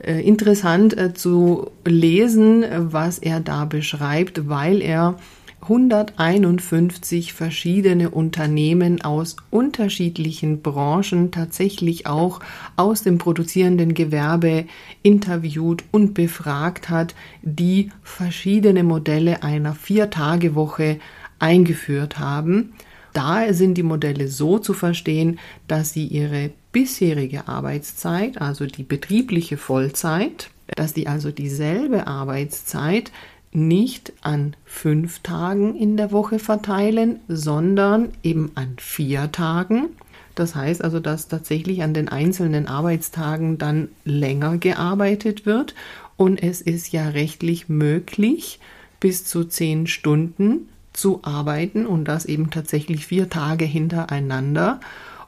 äh, 0.04 0.22
interessant 0.22 0.98
äh, 0.98 1.14
zu 1.14 1.72
lesen, 1.86 2.66
was 2.78 3.20
er 3.20 3.40
da 3.40 3.66
beschreibt, 3.66 4.50
weil 4.50 4.82
er 4.82 5.16
151 5.62 7.34
verschiedene 7.34 8.10
Unternehmen 8.10 9.02
aus 9.02 9.36
unterschiedlichen 9.50 10.62
Branchen, 10.62 11.32
tatsächlich 11.32 12.08
auch 12.08 12.40
aus 12.76 13.04
dem 13.04 13.18
produzierenden 13.18 13.94
Gewerbe 13.94 14.66
interviewt 15.04 15.84
und 15.92 16.14
befragt 16.14 16.90
hat, 16.90 17.14
die 17.42 17.92
verschiedene 18.04 18.84
Modelle 18.84 19.44
einer 19.44 19.76
Vier-Tage-Woche 19.76 21.00
eingeführt 21.40 22.20
haben. 22.20 22.74
Da 23.14 23.54
sind 23.54 23.76
die 23.76 23.84
Modelle 23.84 24.28
so 24.28 24.60
zu 24.60 24.74
verstehen, 24.74 25.40
dass 25.68 25.94
sie 25.94 26.06
ihre 26.06 26.52
bisherige 26.72 27.48
Arbeitszeit, 27.48 28.40
also 28.40 28.66
die 28.66 28.84
betriebliche 28.84 29.58
Vollzeit, 29.58 30.52
dass 30.68 30.94
sie 30.94 31.08
also 31.08 31.32
dieselbe 31.32 32.08
Arbeitszeit 32.08 33.12
nicht 33.52 34.14
an 34.22 34.56
fünf 34.64 35.20
Tagen 35.20 35.76
in 35.76 35.98
der 35.98 36.12
Woche 36.12 36.38
verteilen, 36.38 37.20
sondern 37.28 38.10
eben 38.22 38.52
an 38.54 38.76
vier 38.78 39.32
Tagen. 39.32 39.88
Das 40.36 40.54
heißt 40.54 40.84
also, 40.84 41.00
dass 41.00 41.28
tatsächlich 41.28 41.82
an 41.82 41.96
den 41.96 42.10
einzelnen 42.10 42.68
Arbeitstagen 42.68 43.58
dann 43.58 43.90
länger 44.06 44.58
gearbeitet 44.58 45.48
wird 45.48 45.74
und 46.16 46.42
es 46.44 46.62
ist 46.62 46.92
ja 46.92 47.10
rechtlich 47.10 47.70
möglich, 47.70 48.60
bis 49.00 49.26
zu 49.26 49.46
zehn 49.46 49.88
Stunden 49.88 50.70
zu 50.94 51.20
arbeiten 51.24 51.86
und 51.86 52.06
das 52.06 52.26
eben 52.26 52.50
tatsächlich 52.50 53.06
vier 53.06 53.30
Tage 53.30 53.66
hintereinander 53.66 54.80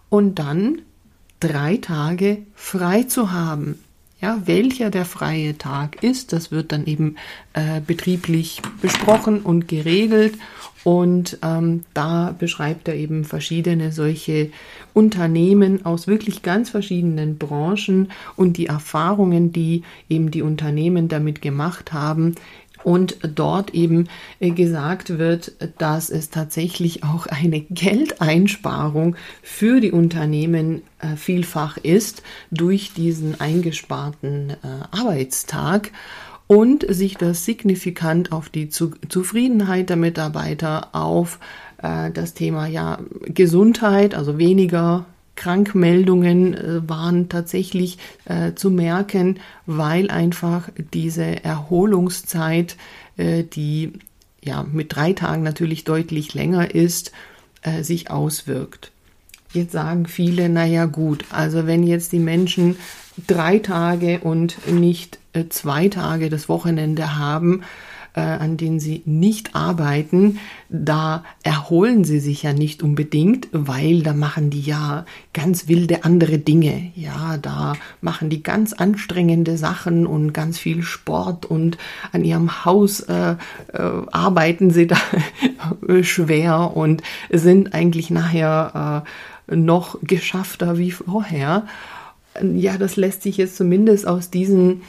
und 0.10 0.40
dann 0.40 0.82
drei 1.40 1.78
Tage 1.78 2.40
frei 2.56 3.04
zu 3.04 3.32
haben. 3.32 3.80
Ja, 4.22 4.40
welcher 4.46 4.92
der 4.92 5.06
freie 5.06 5.58
Tag 5.58 6.04
ist, 6.04 6.32
das 6.32 6.52
wird 6.52 6.72
dann 6.72 6.86
eben 6.86 7.16
äh, 7.54 7.82
betrieblich 7.82 8.62
besprochen 8.80 9.42
und 9.42 9.68
geregelt. 9.68 10.36
Und 10.84 11.40
ähm, 11.44 11.86
da 11.96 12.36
beschreibt 12.38 12.88
er 12.88 12.96
eben 12.96 13.24
verschiedene 13.24 13.92
solche 13.92 14.52
Unternehmen 14.94 15.86
aus 15.86 16.08
wirklich 16.08 16.44
ganz 16.44 16.70
verschiedenen 16.70 17.38
Branchen 17.40 18.12
und 18.36 18.58
die 18.58 18.68
Erfahrungen, 18.68 19.52
die 19.52 19.84
eben 20.10 20.30
die 20.30 20.42
Unternehmen 20.44 21.08
damit 21.08 21.42
gemacht 21.42 21.94
haben, 21.94 22.36
und 22.84 23.18
dort 23.36 23.74
eben 23.74 24.08
äh, 24.40 24.52
gesagt 24.52 25.18
wird, 25.18 25.54
dass 25.78 26.10
es 26.10 26.30
tatsächlich 26.30 27.04
auch 27.04 27.28
eine 27.28 27.62
Geldeinsparung 27.62 29.16
für 29.42 29.80
die 29.80 29.92
Unternehmen 29.92 30.82
äh, 31.00 31.16
vielfach 31.16 31.78
ist 31.78 32.24
durch 32.52 32.94
diesen 32.94 33.40
eingesparten 33.40 34.52
äh, 34.52 34.56
Arbeitstag 34.92 35.92
und 36.48 36.86
sich 36.94 37.16
das 37.16 37.46
signifikant 37.46 38.34
auf 38.34 38.50
die 38.50 38.68
Zufriedenheit 38.68 39.90
der 39.90 39.96
Mitarbeiter, 39.96 40.94
auf 40.94 41.40
das 41.82 42.34
Thema 42.34 42.68
ja 42.68 43.00
Gesundheit, 43.22 44.14
also 44.14 44.38
weniger 44.38 45.06
Krankmeldungen 45.36 46.54
äh, 46.54 46.90
waren 46.90 47.30
tatsächlich 47.30 47.98
äh, 48.26 48.54
zu 48.54 48.70
merken, 48.70 49.40
weil 49.66 50.12
einfach 50.12 50.70
diese 50.94 51.44
Erholungszeit, 51.44 52.78
äh, 53.18 53.44
die 53.44 53.94
ja 54.44 54.64
mit 54.64 54.96
drei 54.96 55.14
Tagen 55.14 55.44
natürlich 55.44 55.84
deutlich 55.84 56.34
länger 56.34 56.74
ist, 56.74 57.12
äh, 57.62 57.84
sich 57.84 58.10
auswirkt. 58.12 58.92
Jetzt 59.54 59.74
sagen 59.74 60.06
viele, 60.06 60.48
naja 60.50 60.86
gut, 60.86 61.26
also 61.30 61.68
wenn 61.68 61.84
jetzt 61.84 62.12
die 62.14 62.20
Menschen 62.20 62.78
drei 63.28 63.60
Tage 63.60 64.20
und 64.20 64.72
nicht 64.72 65.20
äh, 65.34 65.46
zwei 65.50 65.90
Tage 65.90 66.30
das 66.30 66.48
Wochenende 66.48 67.18
haben, 67.18 67.64
äh, 68.14 68.20
an 68.22 68.58
denen 68.58 68.80
sie 68.80 69.04
nicht 69.06 69.56
arbeiten, 69.56 70.40
da 70.70 71.24
erholen 71.44 72.04
sie 72.04 72.20
sich 72.20 72.44
ja 72.44 72.54
nicht 72.54 72.84
unbedingt, 72.84 73.48
weil 73.52 74.04
da 74.04 74.14
machen 74.14 74.50
die 74.50 74.62
ja 74.62 75.06
ganz 75.34 75.68
wilde 75.68 76.04
andere 76.04 76.38
Dinge. 76.38 76.92
Ja, 76.96 77.38
da 77.38 77.74
machen 78.02 78.30
die 78.30 78.44
ganz 78.44 78.74
anstrengende 78.74 79.58
Sachen 79.58 80.06
und 80.06 80.34
ganz 80.34 80.60
viel 80.60 80.84
Sport 80.84 81.46
und 81.46 81.78
an 82.12 82.24
ihrem 82.24 82.66
Haus 82.66 83.00
äh, 83.02 83.36
äh, 83.74 83.78
arbeiten 84.12 84.72
sie 84.72 84.88
da 84.88 84.98
schwer 86.02 86.76
und 86.76 87.04
sind 87.30 87.74
eigentlich 87.74 88.10
nachher 88.10 89.06
äh, 89.48 89.56
noch 89.56 89.98
geschaffter 90.02 90.78
wie 90.78 90.92
vorher. 90.92 91.66
Ja, 92.42 92.78
das 92.78 92.96
lässt 92.96 93.24
sich 93.24 93.38
jetzt 93.38 93.58
zumindest 93.58 94.08
aus 94.08 94.30
diesen 94.30 94.82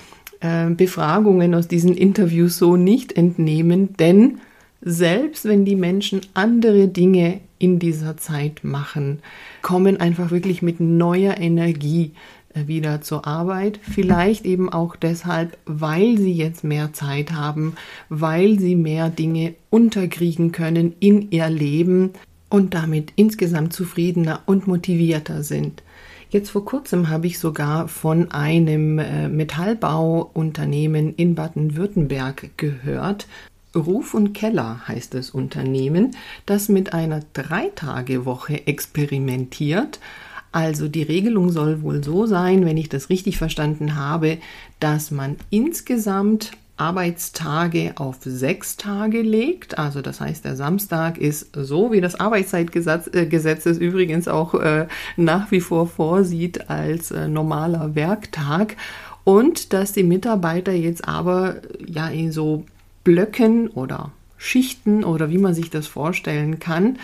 äh, 0.42 0.68
Befragungen, 0.70 1.54
aus 1.54 1.68
diesen 1.68 1.96
Interviews 1.96 2.58
so 2.58 2.76
nicht 2.76 3.12
entnehmen, 3.12 3.94
denn 3.98 4.40
selbst 4.80 5.44
wenn 5.44 5.64
die 5.64 5.76
Menschen 5.76 6.20
andere 6.34 6.88
Dinge 6.88 7.40
in 7.58 7.78
dieser 7.78 8.16
Zeit 8.16 8.64
machen, 8.64 9.20
kommen 9.62 10.00
einfach 10.00 10.32
wirklich 10.32 10.60
mit 10.60 10.80
neuer 10.80 11.38
Energie 11.38 12.10
äh, 12.54 12.66
wieder 12.66 13.00
zur 13.00 13.26
Arbeit. 13.26 13.78
Vielleicht 13.82 14.44
eben 14.44 14.68
auch 14.68 14.96
deshalb, 14.96 15.56
weil 15.64 16.18
sie 16.18 16.32
jetzt 16.32 16.64
mehr 16.64 16.92
Zeit 16.92 17.32
haben, 17.32 17.74
weil 18.08 18.58
sie 18.58 18.74
mehr 18.74 19.08
Dinge 19.08 19.54
unterkriegen 19.70 20.50
können 20.50 20.94
in 20.98 21.30
ihr 21.30 21.48
Leben 21.48 22.10
und 22.48 22.74
damit 22.74 23.12
insgesamt 23.14 23.72
zufriedener 23.72 24.42
und 24.46 24.66
motivierter 24.66 25.44
sind. 25.44 25.82
Jetzt 26.32 26.48
vor 26.48 26.64
kurzem 26.64 27.10
habe 27.10 27.26
ich 27.26 27.38
sogar 27.38 27.88
von 27.88 28.30
einem 28.30 28.98
äh, 28.98 29.28
Metallbauunternehmen 29.28 31.14
in 31.14 31.34
Baden-Württemberg 31.34 32.52
gehört. 32.56 33.26
Ruf 33.76 34.14
und 34.14 34.32
Keller 34.32 34.80
heißt 34.88 35.12
das 35.12 35.28
Unternehmen, 35.28 36.16
das 36.46 36.70
mit 36.70 36.94
einer 36.94 37.20
Dreitagewoche 37.34 38.66
experimentiert. 38.66 40.00
Also 40.52 40.88
die 40.88 41.02
Regelung 41.02 41.50
soll 41.50 41.82
wohl 41.82 42.02
so 42.02 42.24
sein, 42.24 42.64
wenn 42.64 42.78
ich 42.78 42.88
das 42.88 43.10
richtig 43.10 43.36
verstanden 43.36 43.94
habe, 43.94 44.38
dass 44.80 45.10
man 45.10 45.36
insgesamt 45.50 46.52
Arbeitstage 46.82 47.92
auf 47.94 48.16
sechs 48.24 48.76
Tage 48.76 49.22
legt. 49.22 49.78
Also 49.78 50.02
das 50.02 50.20
heißt, 50.20 50.44
der 50.44 50.56
Samstag 50.56 51.16
ist 51.16 51.50
so, 51.54 51.92
wie 51.92 52.00
das 52.00 52.18
Arbeitszeitgesetz 52.18 53.06
äh, 53.14 53.70
es 53.70 53.78
übrigens 53.78 54.26
auch 54.26 54.54
äh, 54.54 54.88
nach 55.16 55.52
wie 55.52 55.60
vor 55.60 55.86
vorsieht 55.86 56.68
als 56.68 57.12
äh, 57.12 57.28
normaler 57.28 57.94
Werktag. 57.94 58.76
Und 59.22 59.72
dass 59.72 59.92
die 59.92 60.02
Mitarbeiter 60.02 60.72
jetzt 60.72 61.06
aber 61.06 61.56
ja 61.86 62.08
in 62.08 62.32
so 62.32 62.64
Blöcken 63.04 63.68
oder 63.68 64.10
Schichten 64.36 65.04
oder 65.04 65.30
wie 65.30 65.38
man 65.38 65.54
sich 65.54 65.70
das 65.70 65.86
vorstellen 65.86 66.58
kann, 66.58 66.98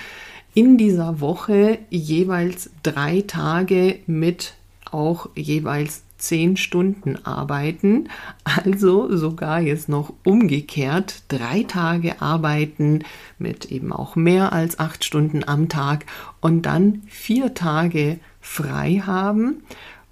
in 0.55 0.77
dieser 0.77 1.21
Woche 1.21 1.79
jeweils 1.89 2.71
drei 2.83 3.23
Tage 3.25 4.01
mit 4.09 4.55
auch 4.91 5.29
jeweils 5.37 6.03
zehn 6.19 6.57
Stunden 6.57 7.25
arbeiten, 7.25 8.09
also 8.45 9.17
sogar 9.17 9.61
jetzt 9.61 9.89
noch 9.89 10.13
umgekehrt 10.25 11.23
drei 11.29 11.63
Tage 11.63 12.21
arbeiten 12.21 13.05
mit 13.39 13.67
eben 13.67 13.93
auch 13.93 14.17
mehr 14.17 14.53
als 14.53 14.79
acht 14.79 15.05
Stunden 15.05 15.45
am 15.45 15.69
Tag 15.69 16.07
und 16.41 16.63
dann 16.63 17.03
vier 17.07 17.55
Tage 17.55 18.19
frei 18.41 19.03
haben, 19.05 19.63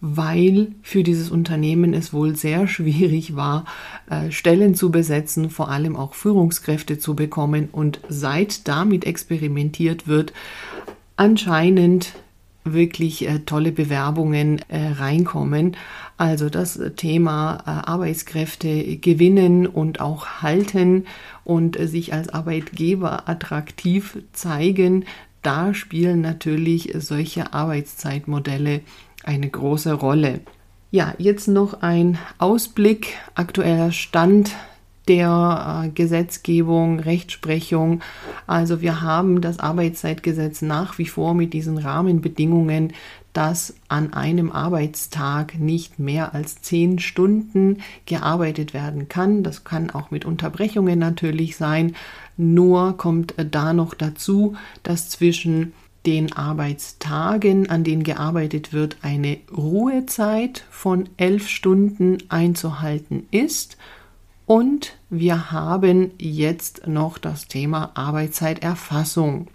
weil 0.01 0.73
für 0.83 1.03
dieses 1.03 1.31
Unternehmen 1.31 1.95
es 1.95 2.13
wohl 2.13 2.37
sehr 2.37 2.69
schwierig 2.69 3.35
war, 3.35 3.65
äh, 4.11 4.31
Stellen 4.31 4.75
zu 4.75 4.91
besetzen, 4.91 5.51
vor 5.51 5.71
allem 5.71 5.97
auch 5.97 6.15
Führungskräfte 6.15 6.99
zu 6.99 7.17
bekommen. 7.17 7.69
Und 7.73 8.01
seit 8.09 8.69
damit 8.69 9.05
experimentiert 9.05 10.07
wird, 10.07 10.33
anscheinend 11.17 12.13
wirklich 12.73 13.29
äh, 13.29 13.41
tolle 13.41 13.73
Bewerbungen 13.73 14.61
äh, 14.69 14.89
reinkommen. 14.99 15.77
Also 16.17 16.49
das 16.49 16.81
Thema 16.97 17.59
äh, 17.67 17.89
Arbeitskräfte 17.91 18.97
gewinnen 18.97 19.67
und 19.67 20.01
auch 20.01 20.27
halten 20.43 21.07
und 21.45 21.79
äh, 21.79 21.87
sich 21.87 22.13
als 22.13 22.29
Arbeitgeber 22.29 23.29
attraktiv 23.29 24.19
zeigen, 24.33 25.05
da 25.43 25.75
spielen 25.75 26.23
natürlich 26.23 26.93
solche 26.99 27.53
Arbeitszeitmodelle 27.53 28.81
eine 29.23 29.49
große 29.49 29.93
Rolle. 29.93 30.41
Ja, 30.91 31.15
jetzt 31.19 31.49
noch 31.49 31.83
ein 31.83 32.19
Ausblick, 32.39 33.15
aktueller 33.35 33.93
Stand 33.93 34.53
der 35.09 35.85
äh, 35.85 35.89
Gesetzgebung, 35.91 37.01
Rechtsprechung. 37.01 38.01
Also 38.47 38.81
wir 38.81 39.01
haben 39.03 39.41
das 39.41 39.59
Arbeitszeitgesetz 39.59 40.63
nach 40.63 40.99
wie 40.99 41.07
vor 41.07 41.35
mit 41.35 41.53
diesen 41.53 41.79
Rahmenbedingungen, 41.79 42.93
dass 43.33 43.75
an 43.89 44.15
einem 44.15 44.51
Arbeitstag 44.51 45.59
nicht 45.59 45.99
mehr 45.99 46.35
als 46.35 46.63
zehn 46.63 46.99
Stunden 46.99 47.83
gearbeitet 48.07 48.73
werden 48.73 49.09
kann. 49.09 49.43
Das 49.43 49.63
kann 49.63 49.91
auch 49.91 50.11
mit 50.11 50.25
Unterbrechungen 50.25 50.99
natürlich 50.99 51.57
sein. 51.57 51.95
Nur 52.39 52.97
kommt 52.97 53.35
da 53.37 53.75
noch 53.75 53.93
dazu, 53.93 54.57
dass 54.83 55.11
zwischen 55.11 55.75
den 56.07 56.33
Arbeitstagen, 56.33 57.69
an 57.69 57.85
denen 57.85 58.05
gearbeitet 58.05 58.73
wird, 58.73 58.97
eine 59.03 59.39
Ruhezeit 59.55 60.65
von 60.71 61.09
elf 61.17 61.49
Stunden 61.49 62.19
einzuhalten 62.29 63.27
ist 63.33 63.77
und 64.47 64.97
wir 65.11 65.51
haben 65.51 66.13
jetzt 66.19 66.87
noch 66.87 67.19
das 67.19 67.49
Thema 67.49 67.91
Arbeitszeiterfassung. 67.95 69.49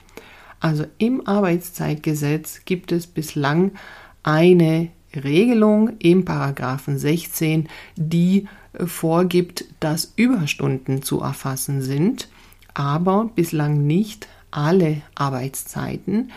Also 0.60 0.86
im 0.98 1.26
Arbeitszeitgesetz 1.26 2.62
gibt 2.66 2.92
es 2.92 3.08
bislang 3.08 3.72
eine 4.22 4.90
Regelung 5.16 5.98
im 6.00 6.24
Paragraphen 6.24 6.98
16, 6.98 7.68
die 7.96 8.48
vorgibt, 8.86 9.66
dass 9.80 10.14
Überstunden 10.16 11.02
zu 11.02 11.22
erfassen 11.22 11.82
sind, 11.82 12.30
aber 12.74 13.30
bislang 13.36 13.86
nicht 13.88 14.28
alle 14.52 15.02
Arbeitszeiten. 15.16 16.32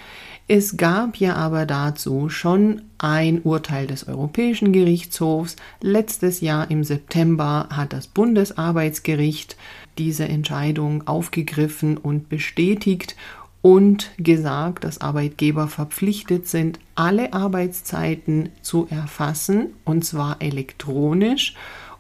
Es 0.47 0.77
gab 0.77 1.17
ja 1.17 1.37
aber 1.37 1.65
dazu 1.65 2.29
schon 2.29 2.83
ein 2.99 3.41
Urteil 3.43 3.87
des 3.87 4.07
Europäischen 4.07 4.75
Gerichtshofs. 4.75 5.57
Letztes 5.81 6.43
Jahr 6.43 6.71
im 6.71 6.85
September 6.85 7.69
hat 7.71 7.95
das 7.95 8.09
Bundesarbeitsgericht 8.09 9.57
diese 9.97 10.29
Entscheidung 10.29 11.07
aufgegriffen 11.07 11.97
und 11.97 12.29
bestätigt 12.29 13.17
und 13.63 14.11
gesagt, 14.19 14.85
dass 14.85 15.01
Arbeitgeber 15.01 15.69
verpflichtet 15.69 16.47
sind, 16.47 16.79
alle 16.95 17.33
Arbeitszeiten 17.33 18.51
zu 18.61 18.87
erfassen, 18.91 19.69
und 19.87 20.05
zwar 20.05 20.43
elektronisch 20.43 21.55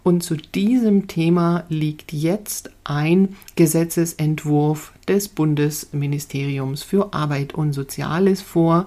und 0.04 0.22
zu 0.22 0.36
diesem 0.36 1.08
Thema 1.08 1.64
liegt 1.70 2.12
jetzt 2.12 2.70
ein 2.84 3.36
Gesetzesentwurf 3.56 4.92
des 5.08 5.28
Bundesministeriums 5.28 6.82
für 6.82 7.14
Arbeit 7.14 7.54
und 7.54 7.72
Soziales 7.72 8.42
vor, 8.42 8.86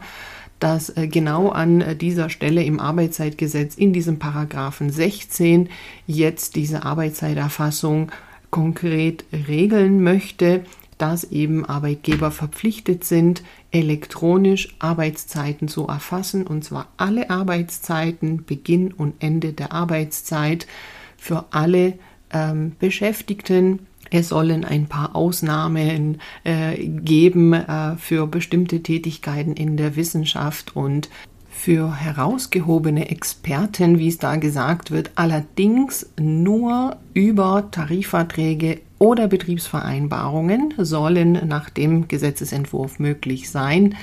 das 0.59 0.95
äh, 0.95 1.07
genau 1.07 1.49
an 1.49 1.81
äh, 1.81 1.95
dieser 1.95 2.29
Stelle 2.29 2.63
im 2.63 2.79
Arbeitszeitgesetz 2.79 3.75
in 3.75 3.93
diesem 3.93 4.19
Paragraphen 4.19 4.91
16 4.91 5.69
jetzt 6.05 6.55
diese 6.55 6.83
Arbeitszeiterfassung 6.83 8.11
konkret 8.51 9.25
regeln 9.31 10.03
möchte, 10.03 10.63
dass 10.99 11.25
eben 11.25 11.65
Arbeitgeber 11.65 12.29
verpflichtet 12.29 13.03
sind, 13.03 13.43
elektronisch 13.71 14.75
Arbeitszeiten 14.79 15.67
zu 15.67 15.87
erfassen, 15.87 16.45
und 16.45 16.63
zwar 16.63 16.87
alle 16.97 17.29
Arbeitszeiten, 17.31 18.45
Beginn 18.45 18.93
und 18.93 19.15
Ende 19.19 19.53
der 19.53 19.73
Arbeitszeit, 19.73 20.67
für 21.27 21.45
alle 21.51 21.93
ähm, 22.31 22.73
Beschäftigten. 22.79 23.79
Es 24.09 24.29
sollen 24.29 24.63
ein 24.63 24.87
paar 24.87 25.15
Ausnahmen 25.15 26.19
äh, 26.45 26.77
geben 26.77 27.51
äh, 27.51 27.97
für 27.97 28.25
bestimmte 28.27 28.81
Tätigkeiten 28.81 29.53
in 29.53 29.75
der 29.75 29.97
Wissenschaft 29.97 30.75
und 30.75 31.09
für 31.49 31.95
herausgehobene 31.95 33.09
Experten, 33.09 33.99
wie 33.99 34.07
es 34.07 34.19
da 34.19 34.37
gesagt 34.37 34.91
wird, 34.91 35.11
allerdings 35.15 36.07
nur 36.17 36.95
über 37.13 37.67
Tarifverträge 37.71 38.79
oder 38.99 39.27
Betriebsvereinbarungen 39.27 40.75
sollen 40.77 41.47
nach 41.47 41.69
dem 41.69 42.07
Gesetzesentwurf 42.07 42.99
möglich 42.99 43.49
sein. 43.49 43.95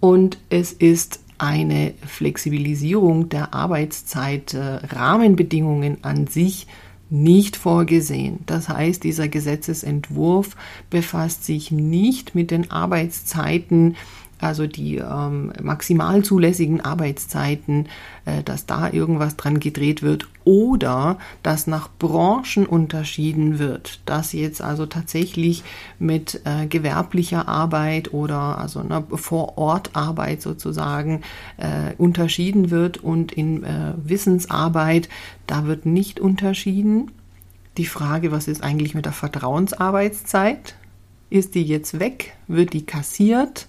Und 0.00 0.38
es 0.50 0.72
ist 0.72 1.20
eine 1.42 1.94
Flexibilisierung 2.06 3.28
der 3.28 3.52
Arbeitszeit, 3.52 4.54
Rahmenbedingungen 4.54 5.98
an 6.02 6.28
sich 6.28 6.68
nicht 7.10 7.56
vorgesehen. 7.56 8.38
Das 8.46 8.68
heißt, 8.68 9.02
dieser 9.02 9.28
Gesetzesentwurf 9.28 10.56
befasst 10.88 11.44
sich 11.44 11.70
nicht 11.72 12.34
mit 12.34 12.50
den 12.50 12.70
Arbeitszeiten 12.70 13.96
also 14.42 14.66
die 14.66 14.96
ähm, 14.96 15.52
maximal 15.62 16.22
zulässigen 16.22 16.80
Arbeitszeiten, 16.80 17.88
äh, 18.24 18.42
dass 18.42 18.66
da 18.66 18.90
irgendwas 18.90 19.36
dran 19.36 19.60
gedreht 19.60 20.02
wird 20.02 20.28
oder 20.44 21.18
dass 21.42 21.66
nach 21.66 21.88
Branchen 21.98 22.66
unterschieden 22.66 23.58
wird, 23.58 24.00
dass 24.06 24.32
jetzt 24.32 24.60
also 24.62 24.86
tatsächlich 24.86 25.62
mit 25.98 26.40
äh, 26.44 26.66
gewerblicher 26.66 27.48
Arbeit 27.48 28.12
oder 28.12 28.58
also 28.58 28.80
einer 28.80 29.02
Vorortarbeit 29.02 30.42
sozusagen 30.42 31.22
äh, 31.58 31.94
unterschieden 31.98 32.70
wird 32.70 32.98
und 32.98 33.32
in 33.32 33.64
äh, 33.64 33.94
Wissensarbeit, 33.96 35.08
da 35.46 35.66
wird 35.66 35.86
nicht 35.86 36.20
unterschieden. 36.20 37.10
Die 37.78 37.86
Frage, 37.86 38.32
was 38.32 38.48
ist 38.48 38.62
eigentlich 38.62 38.94
mit 38.94 39.06
der 39.06 39.12
Vertrauensarbeitszeit? 39.12 40.74
Ist 41.30 41.54
die 41.54 41.62
jetzt 41.62 41.98
weg? 41.98 42.36
Wird 42.46 42.74
die 42.74 42.84
kassiert? 42.84 43.66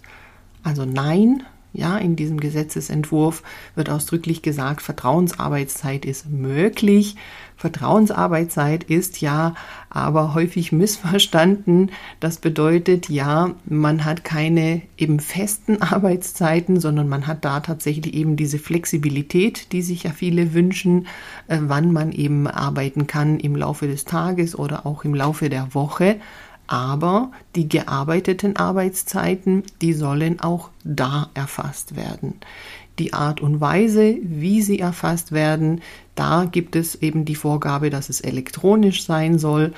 Also 0.63 0.85
nein, 0.85 1.43
ja, 1.73 1.97
in 1.97 2.15
diesem 2.15 2.39
Gesetzesentwurf 2.39 3.41
wird 3.73 3.89
ausdrücklich 3.89 4.43
gesagt, 4.43 4.83
Vertrauensarbeitszeit 4.83 6.05
ist 6.05 6.29
möglich. 6.29 7.15
Vertrauensarbeitszeit 7.57 8.83
ist 8.83 9.21
ja 9.21 9.55
aber 9.89 10.35
häufig 10.35 10.71
missverstanden. 10.71 11.89
Das 12.19 12.37
bedeutet 12.37 13.09
ja, 13.09 13.55
man 13.65 14.05
hat 14.05 14.23
keine 14.23 14.83
eben 14.97 15.19
festen 15.19 15.81
Arbeitszeiten, 15.81 16.79
sondern 16.79 17.09
man 17.09 17.25
hat 17.25 17.43
da 17.43 17.59
tatsächlich 17.59 18.13
eben 18.13 18.35
diese 18.35 18.59
Flexibilität, 18.59 19.71
die 19.71 19.81
sich 19.81 20.03
ja 20.03 20.11
viele 20.11 20.53
wünschen, 20.53 21.07
äh, 21.47 21.57
wann 21.59 21.91
man 21.91 22.11
eben 22.11 22.47
arbeiten 22.47 23.07
kann 23.07 23.39
im 23.39 23.55
Laufe 23.55 23.87
des 23.87 24.05
Tages 24.05 24.55
oder 24.55 24.85
auch 24.85 25.05
im 25.05 25.15
Laufe 25.15 25.49
der 25.49 25.73
Woche 25.73 26.17
aber 26.73 27.29
die 27.55 27.69
gearbeiteten 27.69 28.55
Arbeitszeiten, 28.55 29.61
die 29.83 29.93
sollen 29.93 30.39
auch 30.39 30.71
da 30.83 31.29
erfasst 31.35 31.95
werden. 31.95 32.39
Die 32.97 33.13
Art 33.13 33.41
und 33.41 33.61
Weise, 33.61 34.17
wie 34.23 34.63
sie 34.63 34.79
erfasst 34.79 35.31
werden, 35.31 35.81
da 36.15 36.45
gibt 36.45 36.75
es 36.75 36.95
eben 36.95 37.25
die 37.25 37.35
Vorgabe, 37.35 37.91
dass 37.91 38.09
es 38.09 38.21
elektronisch 38.21 39.05
sein 39.05 39.37
soll. 39.37 39.73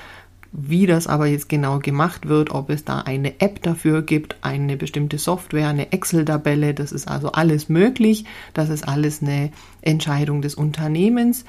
Wie 0.52 0.86
das 0.86 1.06
aber 1.06 1.26
jetzt 1.26 1.50
genau 1.50 1.80
gemacht 1.80 2.28
wird, 2.28 2.50
ob 2.50 2.70
es 2.70 2.86
da 2.86 3.00
eine 3.00 3.42
App 3.42 3.62
dafür 3.62 4.00
gibt, 4.00 4.38
eine 4.40 4.78
bestimmte 4.78 5.18
Software, 5.18 5.68
eine 5.68 5.92
Excel-Tabelle, 5.92 6.72
das 6.72 6.92
ist 6.92 7.08
also 7.08 7.30
alles 7.32 7.68
möglich. 7.68 8.24
Das 8.54 8.70
ist 8.70 8.88
alles 8.88 9.20
eine 9.20 9.50
Entscheidung 9.82 10.40
des 10.40 10.54
Unternehmens. 10.54 11.44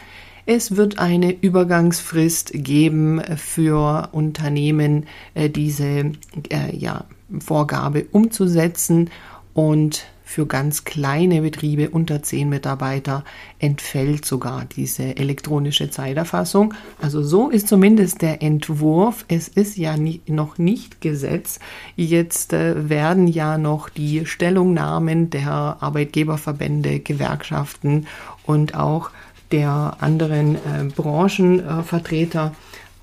Es 0.49 0.77
wird 0.77 0.97
eine 0.97 1.33
Übergangsfrist 1.33 2.51
geben 2.53 3.21
für 3.35 4.07
Unternehmen, 4.13 5.05
äh, 5.33 5.49
diese 5.49 6.13
äh, 6.49 6.73
ja, 6.73 7.03
Vorgabe 7.37 8.05
umzusetzen 8.13 9.09
und 9.53 10.05
für 10.23 10.45
ganz 10.45 10.85
kleine 10.85 11.41
Betriebe 11.41 11.89
unter 11.89 12.23
zehn 12.23 12.47
Mitarbeiter 12.47 13.25
entfällt 13.59 14.23
sogar 14.23 14.63
diese 14.65 15.17
elektronische 15.17 15.89
Zeiterfassung. 15.89 16.73
Also 17.01 17.23
so 17.23 17.49
ist 17.49 17.67
zumindest 17.67 18.21
der 18.21 18.41
Entwurf. 18.41 19.25
Es 19.27 19.49
ist 19.49 19.77
ja 19.77 19.97
nicht, 19.97 20.29
noch 20.29 20.57
nicht 20.57 21.01
Gesetz. 21.01 21.59
Jetzt 21.97 22.53
äh, 22.53 22.89
werden 22.89 23.27
ja 23.27 23.57
noch 23.57 23.89
die 23.89 24.25
Stellungnahmen 24.25 25.29
der 25.29 25.77
Arbeitgeberverbände, 25.81 26.99
Gewerkschaften 26.99 28.07
und 28.45 28.75
auch 28.75 29.11
der 29.51 29.97
anderen 29.99 30.55
äh, 30.55 30.83
Branchenvertreter 30.95 32.53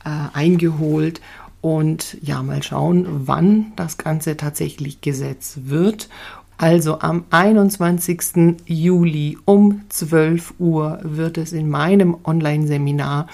äh, 0.05 0.11
eingeholt 0.33 1.21
und 1.61 2.19
ja, 2.21 2.43
mal 2.43 2.63
schauen, 2.63 3.07
wann 3.27 3.73
das 3.77 3.97
Ganze 3.97 4.37
tatsächlich 4.37 5.01
Gesetz 5.01 5.61
wird. 5.65 6.11
Also 6.59 7.01
am 7.01 7.25
21. 7.31 8.57
Juli 8.67 9.39
um 9.45 9.83
12 9.89 10.55
Uhr 10.59 11.01
wird 11.03 11.39
es 11.39 11.53
in 11.53 11.71
meinem 11.71 12.17
Online-Seminar 12.25 13.29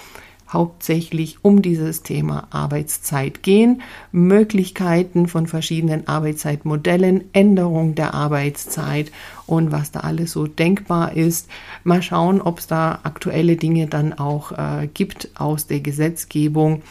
hauptsächlich 0.53 1.39
um 1.43 1.63
dieses 1.63 2.03
Thema 2.03 2.49
Arbeitszeit 2.51 3.43
gehen, 3.43 3.83
Möglichkeiten 4.13 5.29
von 5.29 5.47
verschiedenen 5.47 6.09
Arbeitszeitmodellen, 6.09 7.25
Änderung 7.33 7.95
der 7.95 8.15
Arbeitszeit 8.15 9.13
und 9.47 9.73
was 9.73 9.91
da 9.93 10.01
alles 10.01 10.33
so 10.33 10.47
denkbar 10.47 11.17
ist. 11.17 11.49
Mal 11.85 12.03
schauen, 12.03 12.41
ob 12.41 12.59
es 12.59 12.67
da 12.67 13.01
aktuelle 13.03 13.57
Dinge 13.57 13.87
dann 13.87 14.13
auch 14.13 14.53
äh, 14.53 14.89
gibt 14.93 15.31
aus 15.35 15.67
der 15.67 15.81
Gesetzgebung. 15.81 16.83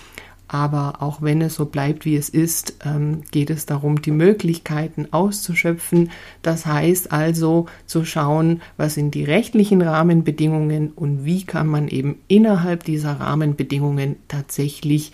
Aber 0.51 1.03
auch 1.03 1.21
wenn 1.21 1.41
es 1.43 1.53
so 1.53 1.65
bleibt, 1.65 2.05
wie 2.05 2.15
es 2.15 2.27
ist, 2.27 2.73
ähm, 2.83 3.21
geht 3.29 3.51
es 3.51 3.67
darum, 3.67 4.01
die 4.01 4.09
Möglichkeiten 4.09 5.07
auszuschöpfen. 5.12 6.09
Das 6.41 6.65
heißt 6.65 7.12
also 7.12 7.67
zu 7.85 8.03
schauen, 8.03 8.63
was 8.75 8.95
sind 8.95 9.13
die 9.13 9.23
rechtlichen 9.23 9.83
Rahmenbedingungen 9.83 10.89
und 10.89 11.23
wie 11.23 11.43
kann 11.43 11.67
man 11.67 11.88
eben 11.88 12.15
innerhalb 12.27 12.83
dieser 12.83 13.19
Rahmenbedingungen 13.19 14.15
tatsächlich 14.27 15.12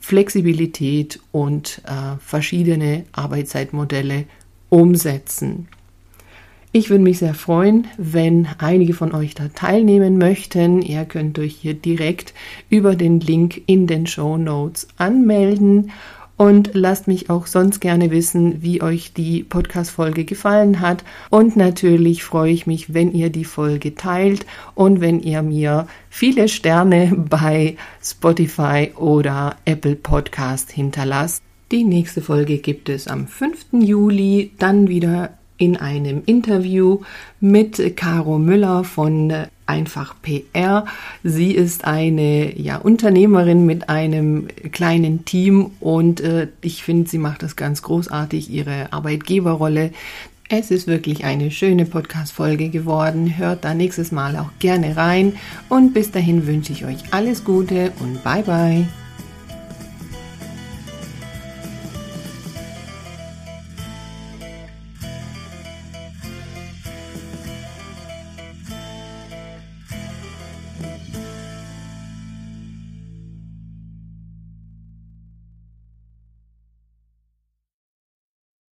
Flexibilität 0.00 1.18
und 1.32 1.82
äh, 1.84 2.18
verschiedene 2.20 3.04
Arbeitszeitmodelle 3.10 4.26
umsetzen. 4.68 5.66
Ich 6.74 6.88
würde 6.88 7.04
mich 7.04 7.18
sehr 7.18 7.34
freuen, 7.34 7.86
wenn 7.98 8.48
einige 8.56 8.94
von 8.94 9.14
euch 9.14 9.34
da 9.34 9.48
teilnehmen 9.48 10.16
möchten. 10.16 10.80
Ihr 10.80 11.04
könnt 11.04 11.38
euch 11.38 11.54
hier 11.54 11.74
direkt 11.74 12.32
über 12.70 12.96
den 12.96 13.20
Link 13.20 13.60
in 13.66 13.86
den 13.86 14.06
Show 14.06 14.38
Notes 14.38 14.88
anmelden 14.96 15.90
und 16.38 16.70
lasst 16.72 17.08
mich 17.08 17.28
auch 17.28 17.46
sonst 17.46 17.80
gerne 17.80 18.10
wissen, 18.10 18.62
wie 18.62 18.80
euch 18.80 19.12
die 19.12 19.42
Podcast-Folge 19.42 20.24
gefallen 20.24 20.80
hat. 20.80 21.04
Und 21.28 21.56
natürlich 21.56 22.24
freue 22.24 22.52
ich 22.52 22.66
mich, 22.66 22.94
wenn 22.94 23.12
ihr 23.12 23.28
die 23.28 23.44
Folge 23.44 23.94
teilt 23.94 24.46
und 24.74 25.02
wenn 25.02 25.20
ihr 25.20 25.42
mir 25.42 25.86
viele 26.08 26.48
Sterne 26.48 27.12
bei 27.14 27.76
Spotify 28.02 28.92
oder 28.96 29.56
Apple 29.66 29.96
Podcast 29.96 30.72
hinterlasst. 30.72 31.42
Die 31.70 31.84
nächste 31.84 32.22
Folge 32.22 32.56
gibt 32.58 32.88
es 32.88 33.08
am 33.08 33.26
5. 33.26 33.66
Juli, 33.72 34.52
dann 34.58 34.88
wieder 34.88 35.32
in 35.58 35.76
einem 35.76 36.22
Interview 36.26 37.00
mit 37.40 37.96
Caro 37.96 38.38
Müller 38.38 38.84
von 38.84 39.32
Einfach 39.64 40.16
PR. 40.20 40.84
Sie 41.22 41.52
ist 41.52 41.84
eine 41.84 42.58
ja, 42.58 42.76
Unternehmerin 42.76 43.64
mit 43.64 43.88
einem 43.88 44.48
kleinen 44.72 45.24
Team 45.24 45.70
und 45.80 46.20
äh, 46.20 46.48
ich 46.60 46.82
finde, 46.82 47.08
sie 47.08 47.18
macht 47.18 47.42
das 47.42 47.56
ganz 47.56 47.80
großartig, 47.82 48.50
ihre 48.50 48.92
Arbeitgeberrolle. 48.92 49.92
Es 50.48 50.70
ist 50.70 50.86
wirklich 50.86 51.24
eine 51.24 51.50
schöne 51.50 51.86
Podcast-Folge 51.86 52.68
geworden. 52.68 53.38
Hört 53.38 53.64
da 53.64 53.72
nächstes 53.72 54.12
Mal 54.12 54.36
auch 54.36 54.50
gerne 54.58 54.96
rein 54.96 55.36
und 55.70 55.94
bis 55.94 56.10
dahin 56.10 56.46
wünsche 56.46 56.72
ich 56.72 56.84
euch 56.84 56.98
alles 57.12 57.44
Gute 57.44 57.92
und 58.00 58.22
bye 58.22 58.42
bye. 58.42 58.86